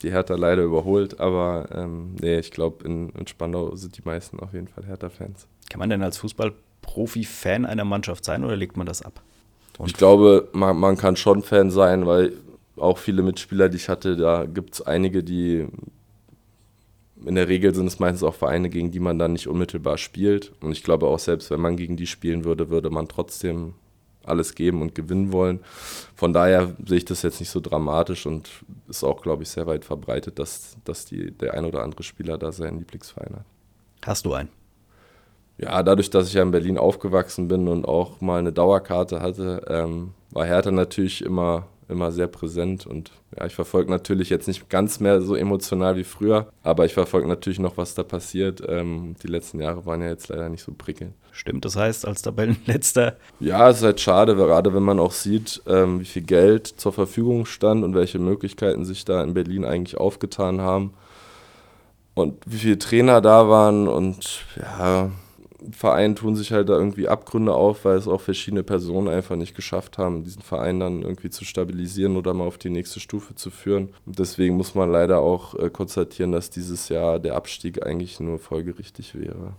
[0.02, 1.20] die Hertha leider überholt.
[1.20, 5.48] Aber ähm, nee, ich glaube, in, in, Spandau sind die meisten auf jeden Fall Hertha-Fans.
[5.70, 9.22] Kann man denn als Fußballprofi Fan einer Mannschaft sein oder legt man das ab?
[9.78, 12.34] Und ich glaube, man, man kann schon Fan sein, weil
[12.78, 15.68] auch viele Mitspieler, die ich hatte, da gibt es einige, die
[17.26, 20.52] in der Regel sind es meistens auch Vereine, gegen die man dann nicht unmittelbar spielt.
[20.62, 23.74] Und ich glaube auch, selbst wenn man gegen die spielen würde, würde man trotzdem
[24.26, 25.60] alles geben und gewinnen wollen.
[26.16, 28.50] Von daher sehe ich das jetzt nicht so dramatisch und
[28.88, 32.38] ist auch, glaube ich, sehr weit verbreitet, dass, dass die, der ein oder andere Spieler
[32.38, 33.46] da seinen Lieblingsverein hat.
[34.06, 34.50] Hast du einen?
[35.58, 39.64] Ja, dadurch, dass ich ja in Berlin aufgewachsen bin und auch mal eine Dauerkarte hatte,
[39.68, 44.70] ähm, war Hertha natürlich immer immer sehr präsent und ja, ich verfolge natürlich jetzt nicht
[44.70, 48.62] ganz mehr so emotional wie früher, aber ich verfolge natürlich noch, was da passiert.
[48.68, 51.14] Ähm, die letzten Jahre waren ja jetzt leider nicht so prickelnd.
[51.32, 53.18] Stimmt, das heißt, als Tabellenletzter.
[53.40, 56.94] Ja, es ist halt schade, gerade wenn man auch sieht, ähm, wie viel Geld zur
[56.94, 60.94] Verfügung stand und welche Möglichkeiten sich da in Berlin eigentlich aufgetan haben.
[62.14, 65.10] Und wie viele Trainer da waren und ja,
[65.72, 69.56] Verein tun sich halt da irgendwie Abgründe auf, weil es auch verschiedene Personen einfach nicht
[69.56, 73.50] geschafft haben, diesen Verein dann irgendwie zu stabilisieren oder mal auf die nächste Stufe zu
[73.50, 73.90] führen.
[74.06, 78.40] Und deswegen muss man leider auch äh, konstatieren, dass dieses Jahr der Abstieg eigentlich nur
[78.40, 79.54] folgerichtig wäre.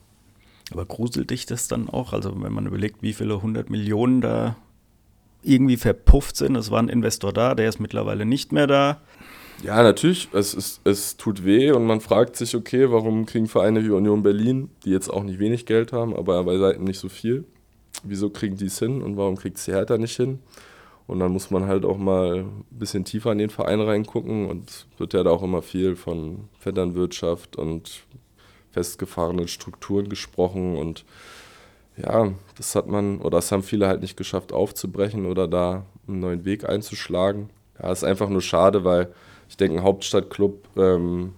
[0.72, 2.12] Aber gruselt dich das dann auch?
[2.12, 4.56] Also wenn man überlegt, wie viele hundert Millionen da
[5.44, 6.56] irgendwie verpufft sind.
[6.56, 9.00] Es war ein Investor da, der ist mittlerweile nicht mehr da.
[9.62, 13.84] Ja, natürlich, es, es, es tut weh und man fragt sich, okay, warum kriegen Vereine
[13.84, 17.08] wie Union Berlin, die jetzt auch nicht wenig Geld haben, aber bei Seiten nicht so
[17.08, 17.44] viel,
[18.02, 20.40] wieso kriegen die es hin und warum kriegt es die Hertha nicht hin?
[21.06, 24.86] Und dann muss man halt auch mal ein bisschen tiefer in den Verein reingucken und
[24.98, 28.04] wird ja da auch immer viel von Vetternwirtschaft und
[28.72, 31.04] festgefahrenen Strukturen gesprochen und
[31.96, 36.20] ja, das hat man oder das haben viele halt nicht geschafft aufzubrechen oder da einen
[36.20, 37.50] neuen Weg einzuschlagen.
[37.80, 39.12] Ja, ist einfach nur schade, weil
[39.54, 41.32] ich denke, ein Hauptstadtclub ähm,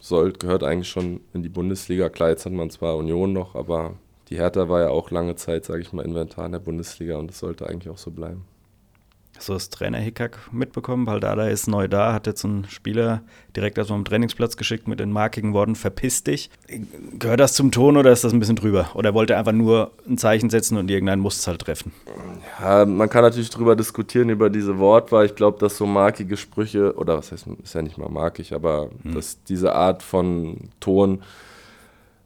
[0.00, 2.08] soll, gehört eigentlich schon in die Bundesliga.
[2.08, 3.94] Klar, jetzt hat man zwar Union noch, aber
[4.28, 7.28] die Hertha war ja auch lange Zeit, sage ich mal, Inventar in der Bundesliga und
[7.28, 8.44] das sollte eigentlich auch so bleiben.
[9.36, 11.06] Hast du das Trainer Hickhack mitbekommen?
[11.06, 13.22] Dada ist neu da, hat jetzt einen Spieler
[13.56, 16.50] direkt aus dem Trainingsplatz geschickt mit den markigen Worten, verpiss dich.
[17.18, 18.90] Gehört das zum Ton oder ist das ein bisschen drüber?
[18.94, 21.92] Oder wollte er einfach nur ein Zeichen setzen und irgendeinen muss es halt treffen?
[22.60, 25.24] Ja, man kann natürlich drüber diskutieren, über diese Wortwahl.
[25.24, 28.90] Ich glaube, dass so markige Sprüche, oder was heißt, ist ja nicht mal markig, aber
[29.02, 29.14] hm.
[29.14, 31.22] dass diese Art von Ton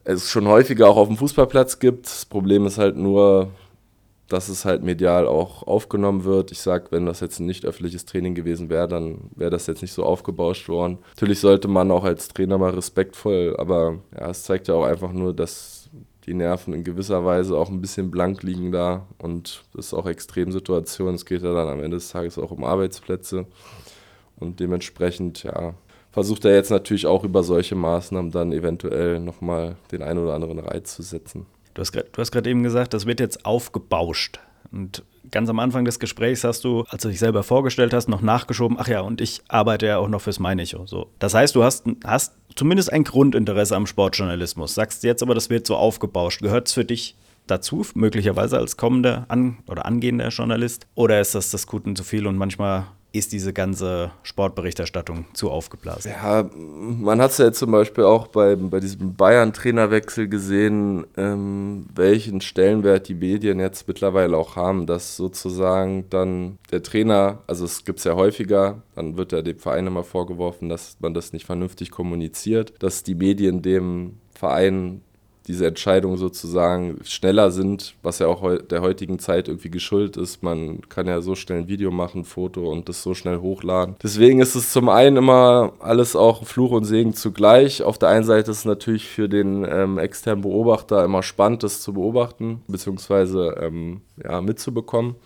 [0.04, 2.06] es schon häufiger auch auf dem Fußballplatz gibt.
[2.06, 3.50] Das Problem ist halt nur,
[4.28, 6.50] dass es halt medial auch aufgenommen wird.
[6.50, 9.82] Ich sage, wenn das jetzt ein nicht öffentliches Training gewesen wäre, dann wäre das jetzt
[9.82, 10.98] nicht so aufgebauscht worden.
[11.10, 15.12] Natürlich sollte man auch als Trainer mal respektvoll, aber ja, es zeigt ja auch einfach
[15.12, 15.90] nur, dass
[16.26, 20.06] die Nerven in gewisser Weise auch ein bisschen blank liegen da und das ist auch
[20.06, 21.14] Extremsituation.
[21.14, 23.46] Es geht ja dann am Ende des Tages auch um Arbeitsplätze
[24.36, 25.74] und dementsprechend, ja,
[26.12, 30.60] versucht er jetzt natürlich auch über solche Maßnahmen dann eventuell nochmal den einen oder anderen
[30.60, 31.46] Reiz zu setzen.
[31.74, 31.92] Du hast
[32.32, 34.40] gerade eben gesagt, das wird jetzt aufgebauscht.
[34.70, 38.22] Und ganz am Anfang des Gesprächs hast du, als du dich selber vorgestellt hast, noch
[38.22, 40.86] nachgeschoben, ach ja, und ich arbeite ja auch noch fürs Meinicho.
[40.86, 41.10] So.
[41.18, 44.74] Das heißt, du hast, hast zumindest ein Grundinteresse am Sportjournalismus.
[44.74, 46.42] Sagst jetzt aber, das wird so aufgebauscht.
[46.42, 50.86] Gehört es für dich dazu, möglicherweise als kommender an oder angehender Journalist?
[50.94, 56.10] Oder ist das das Guten zu viel und manchmal ist diese ganze Sportberichterstattung zu aufgeblasen.
[56.10, 62.40] Ja, man hat es ja zum Beispiel auch bei, bei diesem Bayern-Trainerwechsel gesehen, ähm, welchen
[62.40, 68.00] Stellenwert die Medien jetzt mittlerweile auch haben, dass sozusagen dann der Trainer, also es gibt
[68.00, 71.92] es ja häufiger, dann wird ja dem Verein immer vorgeworfen, dass man das nicht vernünftig
[71.92, 75.02] kommuniziert, dass die Medien dem Verein
[75.46, 80.42] diese Entscheidungen sozusagen schneller sind, was ja auch der heutigen Zeit irgendwie geschuldet ist.
[80.42, 83.96] Man kann ja so schnell ein Video machen, ein Foto und das so schnell hochladen.
[84.02, 87.82] Deswegen ist es zum einen immer alles auch Fluch und Segen zugleich.
[87.82, 91.82] Auf der einen Seite ist es natürlich für den ähm, externen Beobachter immer spannend, das
[91.82, 95.16] zu beobachten, beziehungsweise ähm, ja, mitzubekommen.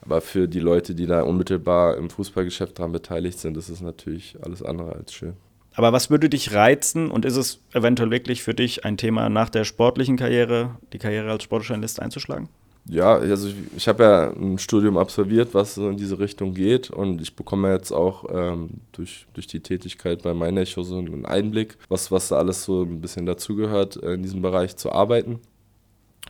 [0.00, 4.38] Aber für die Leute, die da unmittelbar im Fußballgeschäft daran beteiligt sind, ist es natürlich
[4.42, 5.34] alles andere als schön.
[5.78, 9.48] Aber was würde dich reizen und ist es eventuell wirklich für dich ein Thema nach
[9.48, 12.48] der sportlichen Karriere, die Karriere als Sportjournalist einzuschlagen?
[12.86, 16.90] Ja, also ich, ich habe ja ein Studium absolviert, was so in diese Richtung geht
[16.90, 21.78] und ich bekomme jetzt auch ähm, durch, durch die Tätigkeit bei MyNecho so einen Einblick,
[21.88, 25.38] was, was da alles so ein bisschen dazugehört, äh, in diesem Bereich zu arbeiten.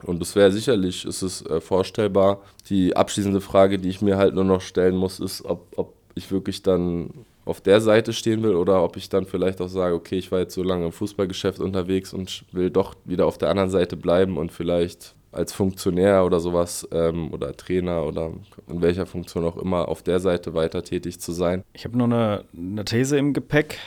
[0.02, 2.42] Und das wäre sicherlich, ist es äh, vorstellbar.
[2.68, 6.30] Die abschließende Frage, die ich mir halt nur noch stellen muss, ist, ob, ob ich
[6.30, 10.16] wirklich dann auf der Seite stehen will oder ob ich dann vielleicht auch sage, okay,
[10.16, 13.70] ich war jetzt so lange im Fußballgeschäft unterwegs und will doch wieder auf der anderen
[13.70, 18.32] Seite bleiben und vielleicht als Funktionär oder sowas ähm, oder Trainer oder
[18.68, 21.64] in welcher Funktion auch immer auf der Seite weiter tätig zu sein.
[21.72, 23.78] Ich habe noch eine, eine These im Gepäck.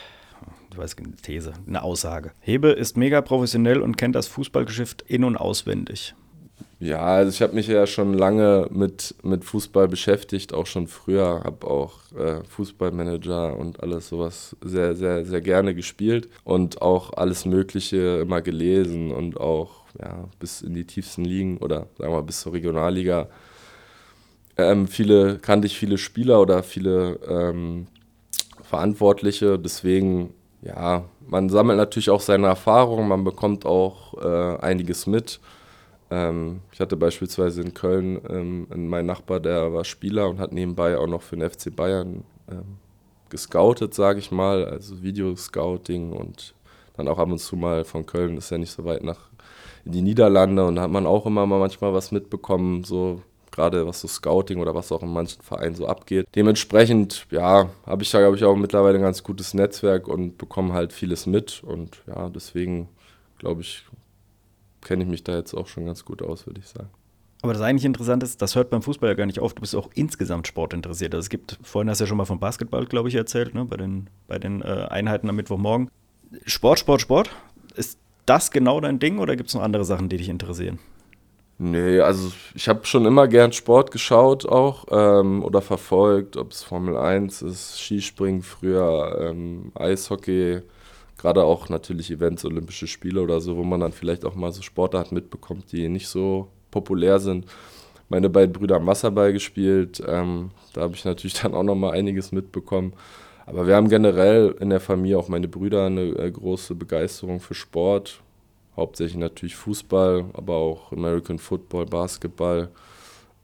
[0.70, 2.32] Ich weiß nicht, eine These, eine Aussage.
[2.40, 6.14] Hebe ist mega professionell und kennt das Fußballgeschäft in- und auswendig.
[6.82, 11.42] Ja, also ich habe mich ja schon lange mit, mit Fußball beschäftigt, auch schon früher,
[11.44, 17.46] habe auch äh, Fußballmanager und alles sowas sehr, sehr, sehr gerne gespielt und auch alles
[17.46, 22.22] Mögliche immer gelesen und auch ja, bis in die tiefsten Ligen oder sagen wir mal
[22.22, 23.28] bis zur Regionalliga.
[24.56, 27.86] Ähm, viele kannte ich viele Spieler oder viele ähm,
[28.64, 35.38] Verantwortliche, deswegen ja, man sammelt natürlich auch seine Erfahrungen, man bekommt auch äh, einiges mit.
[36.12, 40.98] Ähm, ich hatte beispielsweise in Köln ähm, meinen Nachbar, der war Spieler und hat nebenbei
[40.98, 42.76] auch noch für den FC Bayern ähm,
[43.30, 46.54] gescoutet, sage ich mal, also Videoscouting und
[46.98, 49.30] dann auch ab und zu mal von Köln, ist ja nicht so weit nach
[49.86, 53.86] in die Niederlande und da hat man auch immer mal manchmal was mitbekommen, so gerade
[53.86, 56.26] was so Scouting oder was auch in manchen Vereinen so abgeht.
[56.34, 60.74] Dementsprechend, ja, habe ich da, glaube ich, auch mittlerweile ein ganz gutes Netzwerk und bekomme
[60.74, 62.88] halt vieles mit und ja, deswegen,
[63.38, 63.84] glaube ich,
[64.82, 66.90] kenne ich mich da jetzt auch schon ganz gut aus, würde ich sagen.
[67.42, 69.52] Aber das eigentlich Interessante ist, das hört beim Fußball ja gar nicht auf.
[69.52, 71.12] Du bist auch insgesamt sportinteressiert.
[71.14, 73.64] Also es gibt, vorhin hast du ja schon mal vom Basketball, glaube ich, erzählt, ne?
[73.64, 75.90] bei den, bei den äh, Einheiten am Mittwochmorgen.
[76.46, 77.30] Sport, Sport, Sport.
[77.74, 80.78] Ist das genau dein Ding oder gibt es noch andere Sachen, die dich interessieren?
[81.58, 86.62] Nee, also ich habe schon immer gern Sport geschaut auch ähm, oder verfolgt, ob es
[86.62, 90.62] Formel 1 ist, Skispringen früher, ähm, Eishockey,
[91.22, 94.60] gerade auch natürlich Events, Olympische Spiele oder so, wo man dann vielleicht auch mal so
[94.60, 97.46] Sportarten mitbekommt, die nicht so populär sind.
[98.08, 101.92] Meine beiden Brüder haben Wasserball gespielt, ähm, da habe ich natürlich dann auch noch mal
[101.92, 102.92] einiges mitbekommen.
[103.46, 107.54] Aber wir haben generell in der Familie, auch meine Brüder, eine äh, große Begeisterung für
[107.54, 108.20] Sport.
[108.76, 112.68] Hauptsächlich natürlich Fußball, aber auch American Football, Basketball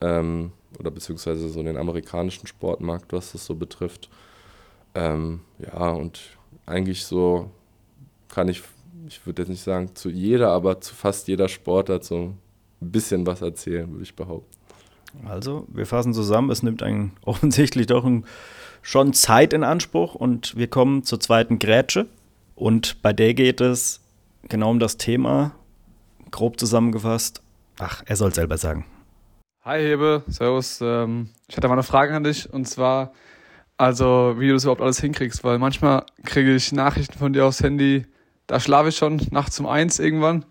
[0.01, 4.09] ähm, oder beziehungsweise so den amerikanischen Sportmarkt, was das so betrifft.
[4.95, 7.51] Ähm, ja, und eigentlich so
[8.29, 8.61] kann ich,
[9.07, 12.33] ich würde jetzt nicht sagen zu jeder, aber zu fast jeder Sportart so
[12.81, 14.57] ein bisschen was erzählen, würde ich behaupten.
[15.25, 18.25] Also, wir fassen zusammen, es nimmt einen offensichtlich doch ein,
[18.81, 22.07] schon Zeit in Anspruch und wir kommen zur zweiten Grätsche.
[22.55, 24.01] Und bei der geht es
[24.47, 25.55] genau um das Thema,
[26.31, 27.41] grob zusammengefasst.
[27.79, 28.85] Ach, er soll selber sagen.
[29.63, 30.79] Hi Hebe, Servus.
[30.81, 33.13] Ähm, ich hatte mal eine Frage an dich und zwar,
[33.77, 37.61] also wie du das überhaupt alles hinkriegst, weil manchmal kriege ich Nachrichten von dir aufs
[37.61, 38.05] Handy,
[38.49, 40.43] da schlafe ich schon nachts um eins irgendwann.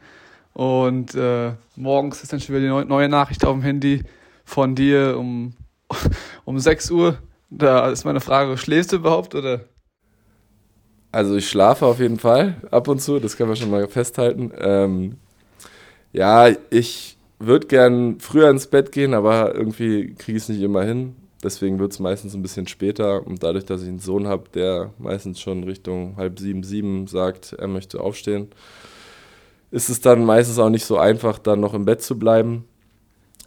[0.55, 4.05] Und äh, morgens ist dann schon wieder die neue Nachricht auf dem Handy
[4.45, 5.55] von dir um,
[6.45, 7.19] um 6 Uhr.
[7.51, 9.65] Da ist meine Frage, schläfst du überhaupt oder?
[11.11, 14.53] Also ich schlafe auf jeden Fall ab und zu, das kann man schon mal festhalten.
[14.59, 15.17] Ähm,
[16.13, 20.85] ja, ich würde gern früher ins Bett gehen, aber irgendwie kriege ich es nicht immer
[20.85, 21.17] hin.
[21.43, 23.27] Deswegen wird es meistens ein bisschen später.
[23.27, 27.53] Und dadurch, dass ich einen Sohn habe, der meistens schon Richtung halb sieben, sieben sagt,
[27.53, 28.49] er möchte aufstehen,
[29.71, 32.65] ist es dann meistens auch nicht so einfach, dann noch im Bett zu bleiben.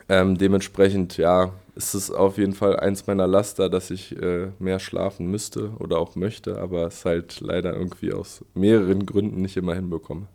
[0.07, 4.79] Ähm, dementsprechend, ja, ist es auf jeden Fall eins meiner Laster, dass ich äh, mehr
[4.79, 9.73] schlafen müsste oder auch möchte, aber es halt leider irgendwie aus mehreren Gründen nicht immer
[9.73, 10.27] hinbekomme.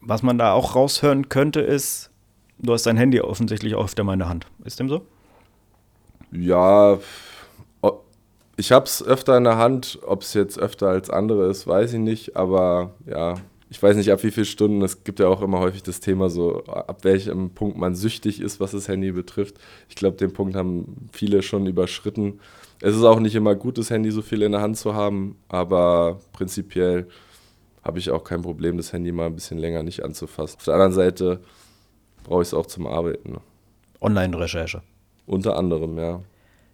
[0.00, 2.10] Was man da auch raushören könnte, ist,
[2.58, 4.46] du hast dein Handy offensichtlich auch öfter mal in der Hand.
[4.64, 5.02] Ist dem so?
[6.32, 6.98] Ja,
[8.58, 10.00] ich habe es öfter in der Hand.
[10.04, 12.36] Ob es jetzt öfter als andere ist, weiß ich nicht.
[12.36, 13.36] Aber ja,
[13.70, 14.82] ich weiß nicht, ab wie vielen Stunden.
[14.82, 18.58] Es gibt ja auch immer häufig das Thema, so ab welchem Punkt man süchtig ist,
[18.58, 19.56] was das Handy betrifft.
[19.88, 22.40] Ich glaube, den Punkt haben viele schon überschritten.
[22.80, 25.36] Es ist auch nicht immer gut, das Handy so viel in der Hand zu haben,
[25.48, 27.08] aber prinzipiell
[27.82, 30.58] habe ich auch kein Problem, das Handy mal ein bisschen länger nicht anzufassen.
[30.58, 31.40] Auf der anderen Seite
[32.24, 33.32] brauche ich es auch zum Arbeiten.
[33.32, 33.40] Ne?
[34.00, 34.82] Online-Recherche.
[35.28, 36.20] Unter anderem, ja.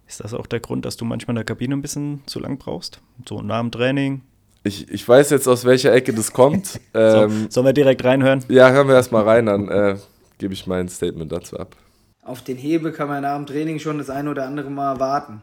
[0.06, 2.56] Ist das auch der Grund, dass du manchmal in der Kabine ein bisschen zu lang
[2.56, 3.00] brauchst?
[3.28, 4.22] So nach dem Training?
[4.62, 6.80] Ich, ich weiß jetzt, aus welcher Ecke das kommt.
[6.94, 8.44] ähm, so, sollen wir direkt reinhören?
[8.48, 9.96] Ja, hören wir erstmal rein, dann äh,
[10.38, 11.74] gebe ich mein Statement dazu ab.
[12.22, 15.42] Auf den Hebel kann man nach dem Training schon das eine oder andere Mal warten.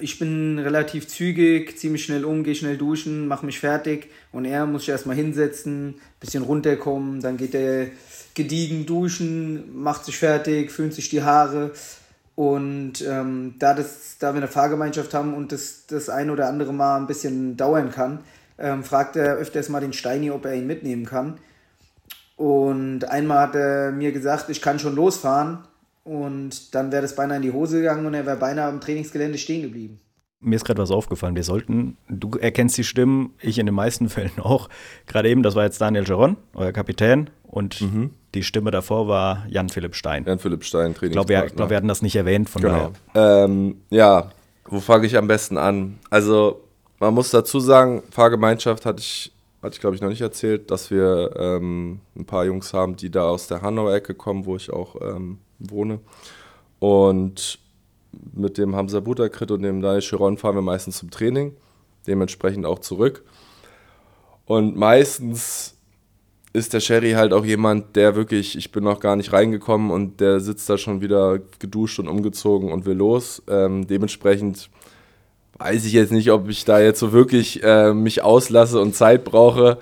[0.00, 4.44] Ich bin relativ zügig, ziehe mich schnell um, gehe schnell duschen, mache mich fertig und
[4.44, 7.88] er muss sich erstmal hinsetzen, bisschen runterkommen, dann geht er
[8.34, 11.72] gediegen duschen, macht sich fertig, föhnt sich die Haare
[12.34, 16.72] und ähm, da, das, da wir eine Fahrgemeinschaft haben und das, das ein oder andere
[16.72, 18.20] Mal ein bisschen dauern kann,
[18.58, 21.38] ähm, fragt er öfters mal den Steini, ob er ihn mitnehmen kann.
[22.36, 25.58] Und einmal hat er mir gesagt, ich kann schon losfahren.
[26.02, 29.38] Und dann wäre das beinahe in die Hose gegangen und er wäre beinahe am Trainingsgelände
[29.38, 30.00] stehen geblieben.
[30.42, 31.36] Mir ist gerade was aufgefallen.
[31.36, 34.70] Wir sollten, du erkennst die Stimmen, ich in den meisten Fällen auch.
[35.06, 37.28] Gerade eben, das war jetzt Daniel Geron, euer Kapitän.
[37.42, 38.10] Und mhm.
[38.34, 40.24] die Stimme davor war Jan-Philipp Stein.
[40.24, 41.06] Jan-Philipp Stein, Trainingspartner.
[41.06, 42.92] Ich glaube, wir, glaub, wir, hatten das nicht erwähnt, von genau.
[43.12, 43.44] daher.
[43.44, 44.30] Ähm, ja,
[44.64, 45.98] wo fange ich am besten an?
[46.08, 46.62] Also,
[47.00, 49.32] man muss dazu sagen, Fahrgemeinschaft hatte ich,
[49.62, 53.10] hatte ich glaube ich noch nicht erzählt, dass wir ähm, ein paar Jungs haben, die
[53.10, 56.00] da aus der Hanauer-Ecke kommen, wo ich auch ähm, wohne.
[56.78, 57.58] Und
[58.32, 61.54] mit dem Hamza Butakrit und dem Daniel Chiron fahren wir meistens zum Training,
[62.06, 63.24] dementsprechend auch zurück.
[64.46, 65.76] Und meistens
[66.52, 70.20] ist der Sherry halt auch jemand, der wirklich, ich bin noch gar nicht reingekommen und
[70.20, 73.42] der sitzt da schon wieder geduscht und umgezogen und will los.
[73.48, 74.68] Ähm, dementsprechend
[75.58, 79.24] weiß ich jetzt nicht, ob ich da jetzt so wirklich äh, mich auslasse und Zeit
[79.24, 79.78] brauche.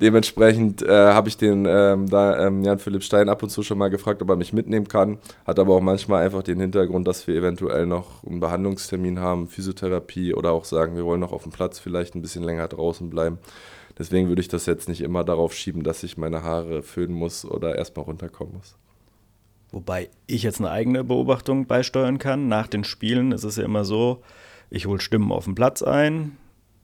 [0.00, 3.90] Dementsprechend äh, habe ich den ähm, da, ähm, Jan-Philipp Stein ab und zu schon mal
[3.90, 5.18] gefragt, ob er mich mitnehmen kann.
[5.46, 10.34] Hat aber auch manchmal einfach den Hintergrund, dass wir eventuell noch einen Behandlungstermin haben, Physiotherapie
[10.34, 13.38] oder auch sagen, wir wollen noch auf dem Platz vielleicht ein bisschen länger draußen bleiben.
[13.96, 17.44] Deswegen würde ich das jetzt nicht immer darauf schieben, dass ich meine Haare föhnen muss
[17.44, 18.76] oder erstmal runterkommen muss.
[19.70, 22.48] Wobei ich jetzt eine eigene Beobachtung beisteuern kann.
[22.48, 24.22] Nach den Spielen ist es ja immer so,
[24.70, 26.36] ich hole Stimmen auf dem Platz ein,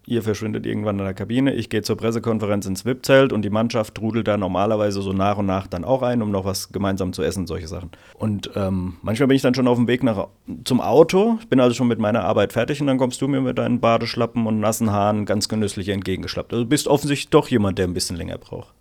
[0.07, 3.95] ihr verschwindet irgendwann in der Kabine, ich gehe zur Pressekonferenz ins VIP-Zelt und die Mannschaft
[3.95, 7.23] trudelt da normalerweise so nach und nach dann auch ein, um noch was gemeinsam zu
[7.23, 7.91] essen, solche Sachen.
[8.15, 10.29] Und ähm, manchmal bin ich dann schon auf dem Weg nach,
[10.65, 13.59] zum Auto, bin also schon mit meiner Arbeit fertig und dann kommst du mir mit
[13.59, 16.53] deinen Badeschlappen und nassen Haaren ganz genüsslich entgegengeschlappt.
[16.53, 18.75] Also du bist offensichtlich doch jemand, der ein bisschen länger braucht.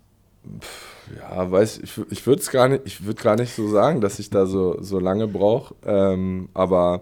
[1.20, 4.20] Ja, weiß ich, ich würde es gar nicht, ich würde gar nicht so sagen, dass
[4.20, 5.74] ich da so, so lange brauche.
[5.86, 7.02] Ähm, aber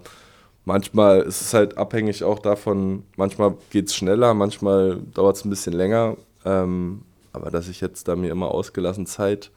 [0.68, 5.50] manchmal ist es halt abhängig auch davon, manchmal geht es schneller, manchmal dauert es ein
[5.50, 6.18] bisschen länger.
[6.46, 9.52] Ähm, aber dass ich jetzt da mir immer ausgelassen Zeit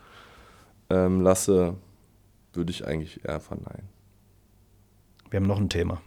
[0.89, 1.75] ähm, lasse,
[2.53, 3.89] würde ich eigentlich eher verneinen.
[5.31, 6.01] Wir haben noch ein Thema.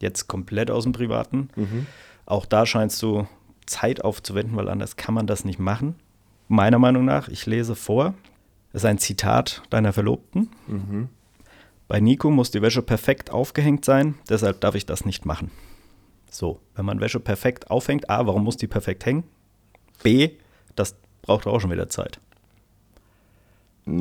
[0.00, 1.50] Jetzt komplett aus dem Privaten.
[1.54, 1.86] Mhm.
[2.26, 3.26] Auch da scheinst du
[3.66, 5.94] Zeit aufzuwenden, weil anders kann man das nicht machen.
[6.48, 8.14] Meiner Meinung nach, ich lese vor,
[8.72, 10.50] das ist ein Zitat deiner Verlobten.
[10.66, 11.08] Mhm.
[11.88, 15.50] Bei Nico muss die Wäsche perfekt aufgehängt sein, deshalb darf ich das nicht machen.
[16.30, 19.24] So, wenn man Wäsche perfekt aufhängt, A, warum muss die perfekt hängen?
[20.02, 20.32] B,
[20.76, 22.20] das braucht auch schon wieder Zeit.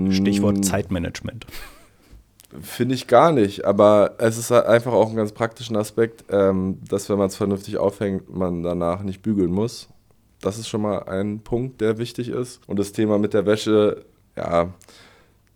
[0.09, 0.63] Stichwort mm.
[0.63, 1.47] Zeitmanagement.
[2.61, 6.79] Finde ich gar nicht, aber es ist halt einfach auch ein ganz praktischen Aspekt, ähm,
[6.89, 9.87] dass wenn man es vernünftig aufhängt, man danach nicht bügeln muss.
[10.41, 12.61] Das ist schon mal ein Punkt, der wichtig ist.
[12.67, 14.73] Und das Thema mit der Wäsche, ja,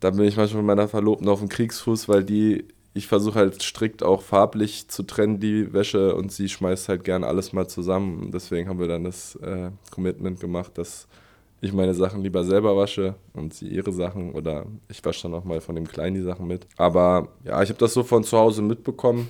[0.02, 3.62] da bin ich manchmal mit meiner Verlobten auf dem Kriegsfuß, weil die, ich versuche halt
[3.62, 8.32] strikt auch farblich zu trennen, die Wäsche, und sie schmeißt halt gern alles mal zusammen.
[8.34, 11.08] Deswegen haben wir dann das äh, Commitment gemacht, dass
[11.62, 15.44] ich meine Sachen lieber selber wasche und sie ihre Sachen oder ich wasche dann auch
[15.44, 16.66] mal von dem Kleinen die Sachen mit.
[16.78, 19.30] Aber ja, ich habe das so von zu Hause mitbekommen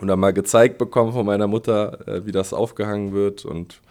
[0.00, 3.82] und dann mal gezeigt bekommen von meiner Mutter, äh, wie das aufgehangen wird und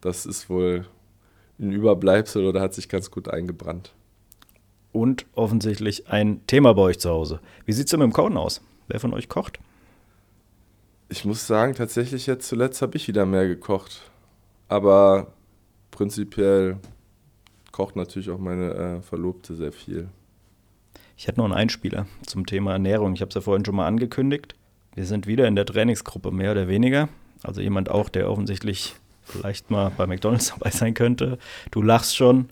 [0.00, 0.86] das ist wohl
[1.58, 3.92] ein Überbleibsel oder hat sich ganz gut eingebrannt
[4.94, 7.40] und offensichtlich ein Thema bei euch zu Hause.
[7.66, 8.62] Wie sieht es denn mit dem Kochen aus?
[8.86, 9.58] Wer von euch kocht?
[11.08, 14.02] Ich muss sagen, tatsächlich jetzt zuletzt habe ich wieder mehr gekocht.
[14.68, 15.32] Aber
[15.90, 16.78] prinzipiell
[17.72, 20.08] kocht natürlich auch meine äh, Verlobte sehr viel.
[21.16, 23.14] Ich hätte noch einen Einspieler zum Thema Ernährung.
[23.14, 24.54] Ich habe es ja vorhin schon mal angekündigt.
[24.94, 27.08] Wir sind wieder in der Trainingsgruppe, mehr oder weniger.
[27.42, 31.38] Also jemand auch, der offensichtlich vielleicht mal bei McDonalds dabei sein könnte.
[31.72, 32.48] Du lachst schon.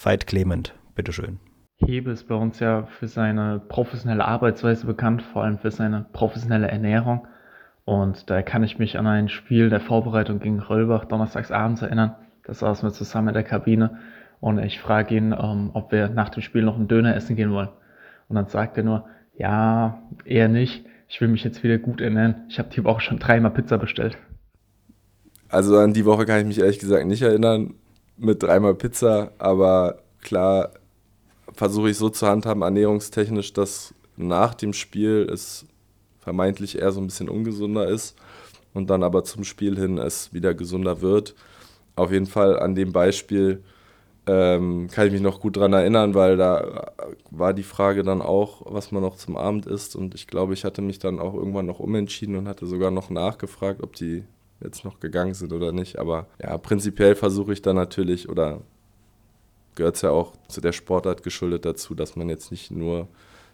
[0.00, 1.40] Veit Clement, bitteschön.
[1.78, 6.68] Hebe ist bei uns ja für seine professionelle Arbeitsweise bekannt, vor allem für seine professionelle
[6.68, 7.26] Ernährung.
[7.84, 12.16] Und da kann ich mich an ein Spiel der Vorbereitung gegen Röllbach donnerstags abends erinnern.
[12.44, 13.98] Da saßen wir zusammen in der Kabine
[14.40, 17.52] und ich frage ihn, ähm, ob wir nach dem Spiel noch einen Döner essen gehen
[17.52, 17.68] wollen.
[18.28, 19.06] Und dann sagt er nur,
[19.36, 20.84] ja, eher nicht.
[21.08, 22.46] Ich will mich jetzt wieder gut ernähren.
[22.48, 24.16] Ich habe die Woche schon dreimal Pizza bestellt.
[25.48, 27.74] Also an die Woche kann ich mich ehrlich gesagt nicht erinnern
[28.16, 30.70] mit dreimal Pizza, aber klar
[31.52, 35.66] versuche ich so zu handhaben, ernährungstechnisch, dass nach dem Spiel es
[36.18, 38.16] vermeintlich eher so ein bisschen ungesunder ist
[38.74, 41.34] und dann aber zum Spiel hin es wieder gesunder wird.
[41.94, 43.62] Auf jeden Fall an dem Beispiel
[44.26, 46.92] ähm, kann ich mich noch gut dran erinnern, weil da
[47.30, 49.94] war die Frage dann auch, was man noch zum Abend isst.
[49.94, 53.08] Und ich glaube, ich hatte mich dann auch irgendwann noch umentschieden und hatte sogar noch
[53.08, 54.24] nachgefragt, ob die
[54.60, 55.98] jetzt noch gegangen sind oder nicht.
[55.98, 58.62] Aber ja, prinzipiell versuche ich dann natürlich, oder
[59.76, 63.06] gehört es ja auch zu der Sportart geschuldet dazu, dass man jetzt nicht nur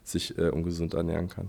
[0.03, 1.49] sich äh, ungesund ernähren kann.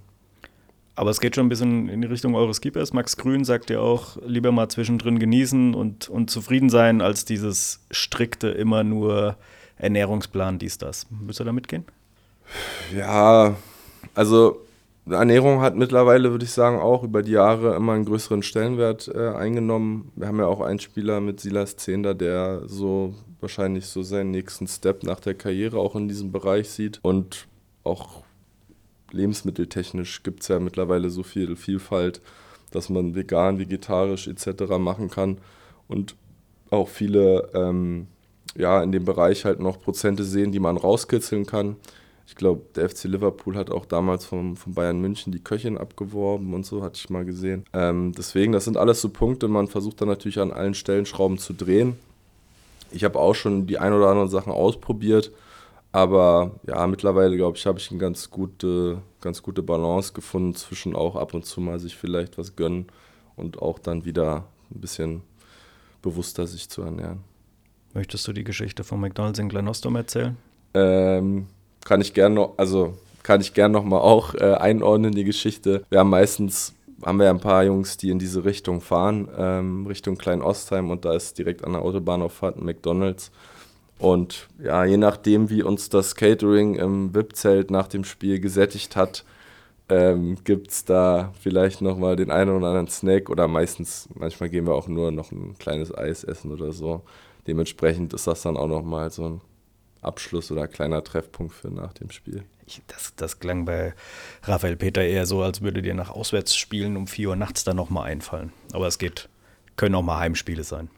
[0.95, 2.93] Aber es geht schon ein bisschen in die Richtung eures Keepers.
[2.93, 7.79] Max Grün sagt ja auch, lieber mal zwischendrin genießen und, und zufrieden sein, als dieses
[7.89, 9.37] strikte, immer nur
[9.77, 11.07] Ernährungsplan, dies, das.
[11.09, 11.85] Müsst ihr da mitgehen?
[12.95, 13.55] Ja,
[14.13, 14.61] also
[15.09, 19.29] Ernährung hat mittlerweile, würde ich sagen, auch über die Jahre immer einen größeren Stellenwert äh,
[19.29, 20.11] eingenommen.
[20.15, 24.67] Wir haben ja auch einen Spieler mit Silas Zehnder, der so wahrscheinlich so seinen nächsten
[24.67, 26.99] Step nach der Karriere auch in diesem Bereich sieht.
[27.03, 27.47] Und
[27.83, 28.23] auch
[29.11, 32.21] lebensmitteltechnisch gibt es ja mittlerweile so viel Vielfalt,
[32.71, 34.79] dass man vegan, vegetarisch etc.
[34.79, 35.37] machen kann.
[35.87, 36.15] Und
[36.71, 38.07] auch viele ähm,
[38.55, 41.75] ja, in dem Bereich halt noch Prozente sehen, die man rauskitzeln kann
[42.25, 46.53] ich glaube, der FC Liverpool hat auch damals vom, von Bayern München die Köchin abgeworben
[46.53, 47.65] und so, hatte ich mal gesehen.
[47.73, 51.37] Ähm, deswegen, das sind alles so Punkte, man versucht dann natürlich an allen Stellen Schrauben
[51.37, 51.97] zu drehen.
[52.93, 55.31] Ich habe auch schon die ein oder anderen Sachen ausprobiert,
[55.91, 60.95] aber ja, mittlerweile, glaube ich, habe ich eine ganz gute, ganz gute Balance gefunden zwischen
[60.95, 62.87] auch ab und zu mal sich vielleicht was gönnen
[63.35, 65.21] und auch dann wieder ein bisschen
[66.01, 67.23] bewusster sich zu ernähren.
[67.93, 70.35] Möchtest du die Geschichte von McDonalds in Glenostom erzählen?
[70.73, 71.47] Ähm,
[71.85, 75.83] kann ich gerne noch, also kann ich gerne noch mal auch äh, einordnen, die Geschichte.
[75.89, 76.73] Wir haben meistens,
[77.05, 81.05] haben wir ja ein paar Jungs, die in diese Richtung fahren, ähm, Richtung Klein-Ostheim und
[81.05, 83.31] da ist direkt an der Autobahnauffahrt ein McDonalds.
[83.99, 89.23] Und ja, je nachdem, wie uns das Catering im VIP-Zelt nach dem Spiel gesättigt hat,
[89.89, 94.49] ähm, gibt es da vielleicht noch mal den einen oder anderen Snack oder meistens, manchmal
[94.49, 97.03] gehen wir auch nur noch ein kleines Eis essen oder so.
[97.47, 99.41] Dementsprechend ist das dann auch noch mal so ein
[100.01, 102.43] Abschluss oder kleiner Treffpunkt für nach dem Spiel.
[102.65, 103.93] Ich, das, das klang bei
[104.43, 108.09] Raphael Peter eher so, als würde dir nach Auswärtsspielen um 4 Uhr nachts dann nochmal
[108.09, 108.53] einfallen.
[108.71, 109.29] Aber es geht,
[109.75, 110.89] können auch mal Heimspiele sein.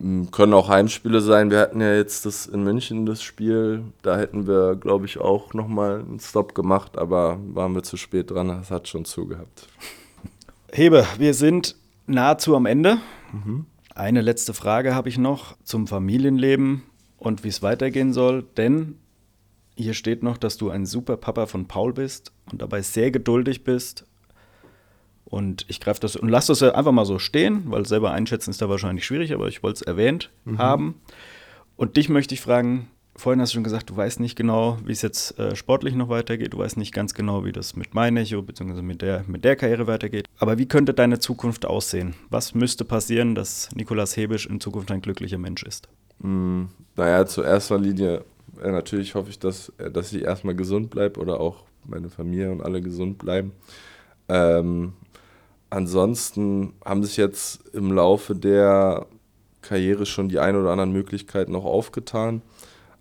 [0.00, 1.50] Hm, können auch Heimspiele sein.
[1.50, 3.84] Wir hatten ja jetzt das in München das Spiel.
[4.02, 8.30] Da hätten wir, glaube ich, auch nochmal einen Stop gemacht, aber waren wir zu spät
[8.30, 8.48] dran.
[8.48, 9.68] Das hat schon zugehabt.
[10.72, 12.98] Hebe, wir sind nahezu am Ende.
[13.32, 13.66] Mhm.
[13.94, 16.84] Eine letzte Frage habe ich noch zum Familienleben
[17.18, 18.96] und wie es weitergehen soll, denn
[19.78, 23.64] hier steht noch, dass du ein super Papa von Paul bist und dabei sehr geduldig
[23.64, 24.04] bist.
[25.24, 28.60] Und ich greife das und lasse das einfach mal so stehen, weil selber einschätzen ist
[28.60, 30.58] da wahrscheinlich schwierig, aber ich wollte es erwähnt mhm.
[30.58, 31.00] haben.
[31.76, 34.92] Und dich möchte ich fragen, vorhin hast du schon gesagt, du weißt nicht genau, wie
[34.92, 36.54] es jetzt äh, sportlich noch weitergeht.
[36.54, 38.82] Du weißt nicht ganz genau, wie das mit meinem Echo bzw.
[38.82, 40.26] Mit der, mit der Karriere weitergeht.
[40.38, 42.14] Aber wie könnte deine Zukunft aussehen?
[42.30, 45.88] Was müsste passieren, dass Nikolas Hebisch in Zukunft ein glücklicher Mensch ist?
[46.20, 46.64] Mm,
[46.96, 48.24] naja, zu erster Linie
[48.62, 52.50] äh, natürlich hoffe ich, dass, äh, dass ich erstmal gesund bleibe oder auch meine Familie
[52.50, 53.52] und alle gesund bleiben.
[54.28, 54.92] Ähm,
[55.70, 59.06] ansonsten haben sich jetzt im Laufe der
[59.62, 62.42] Karriere schon die ein oder anderen Möglichkeiten noch aufgetan.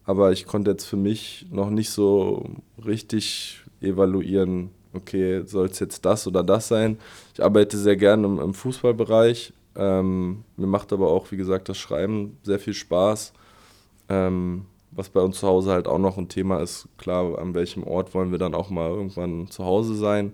[0.06, 2.50] Aber ich konnte jetzt für mich noch nicht so
[2.86, 6.98] richtig evaluieren, okay, soll es jetzt das oder das sein.
[7.34, 11.78] Ich arbeite sehr gerne im, im Fußballbereich, ähm, mir macht aber auch, wie gesagt, das
[11.78, 13.34] Schreiben sehr viel Spaß.
[14.10, 14.66] Ähm,
[14.98, 18.16] was bei uns zu Hause halt auch noch ein Thema ist, klar, an welchem Ort
[18.16, 20.34] wollen wir dann auch mal irgendwann zu Hause sein.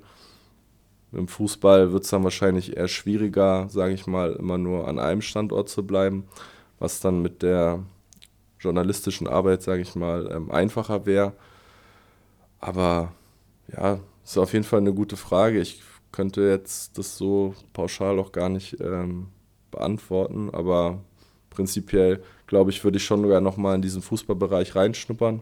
[1.12, 5.22] Im Fußball wird es dann wahrscheinlich eher schwieriger, sage ich mal, immer nur an einem
[5.22, 6.24] Standort zu bleiben,
[6.80, 7.84] was dann mit der
[8.58, 11.34] journalistischen Arbeit, sage ich mal, ähm, einfacher wäre.
[12.62, 13.12] Aber
[13.68, 15.60] ja, ist auf jeden Fall eine gute Frage.
[15.60, 15.84] Ich
[16.14, 19.28] könnte jetzt das so pauschal auch gar nicht ähm,
[19.72, 21.02] beantworten, aber
[21.50, 22.24] prinzipiell
[22.54, 25.42] glaube ich, würde ich schon sogar nochmal in diesen Fußballbereich reinschnuppern.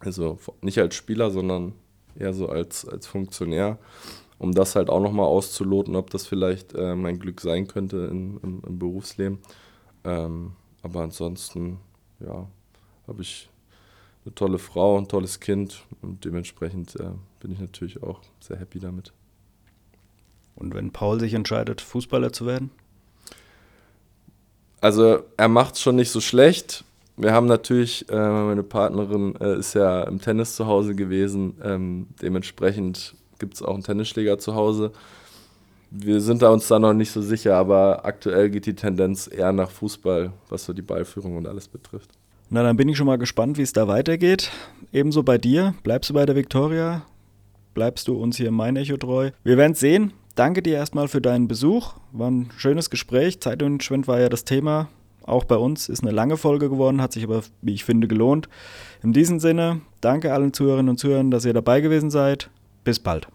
[0.00, 1.72] Also nicht als Spieler, sondern
[2.18, 3.78] eher so als, als Funktionär,
[4.36, 8.40] um das halt auch nochmal auszuloten, ob das vielleicht äh, mein Glück sein könnte in,
[8.42, 9.38] im, im Berufsleben.
[10.02, 11.78] Ähm, aber ansonsten,
[12.18, 12.48] ja,
[13.06, 13.48] habe ich
[14.24, 18.80] eine tolle Frau, ein tolles Kind und dementsprechend äh, bin ich natürlich auch sehr happy
[18.80, 19.12] damit.
[20.56, 22.72] Und wenn Paul sich entscheidet, Fußballer zu werden?
[24.80, 26.84] Also er macht es schon nicht so schlecht.
[27.16, 31.54] Wir haben natürlich, äh, meine Partnerin äh, ist ja im Tennis zu Hause gewesen.
[31.64, 34.92] Ähm, dementsprechend gibt es auch einen Tennisschläger zu Hause.
[35.90, 39.52] Wir sind da uns da noch nicht so sicher, aber aktuell geht die Tendenz eher
[39.52, 42.10] nach Fußball, was so die Ballführung und alles betrifft.
[42.50, 44.50] Na, dann bin ich schon mal gespannt, wie es da weitergeht.
[44.92, 45.74] Ebenso bei dir.
[45.82, 47.02] Bleibst du bei der Viktoria?
[47.74, 49.30] Bleibst du uns hier im Main-Echo treu?
[49.42, 50.12] Wir werden es sehen.
[50.36, 51.94] Danke dir erstmal für deinen Besuch.
[52.12, 53.40] War ein schönes Gespräch.
[53.40, 54.88] Zeit und Schwind war ja das Thema.
[55.22, 58.48] Auch bei uns ist eine lange Folge geworden, hat sich aber, wie ich finde, gelohnt.
[59.02, 62.50] In diesem Sinne, danke allen Zuhörerinnen und Zuhörern, dass ihr dabei gewesen seid.
[62.84, 63.28] Bis bald.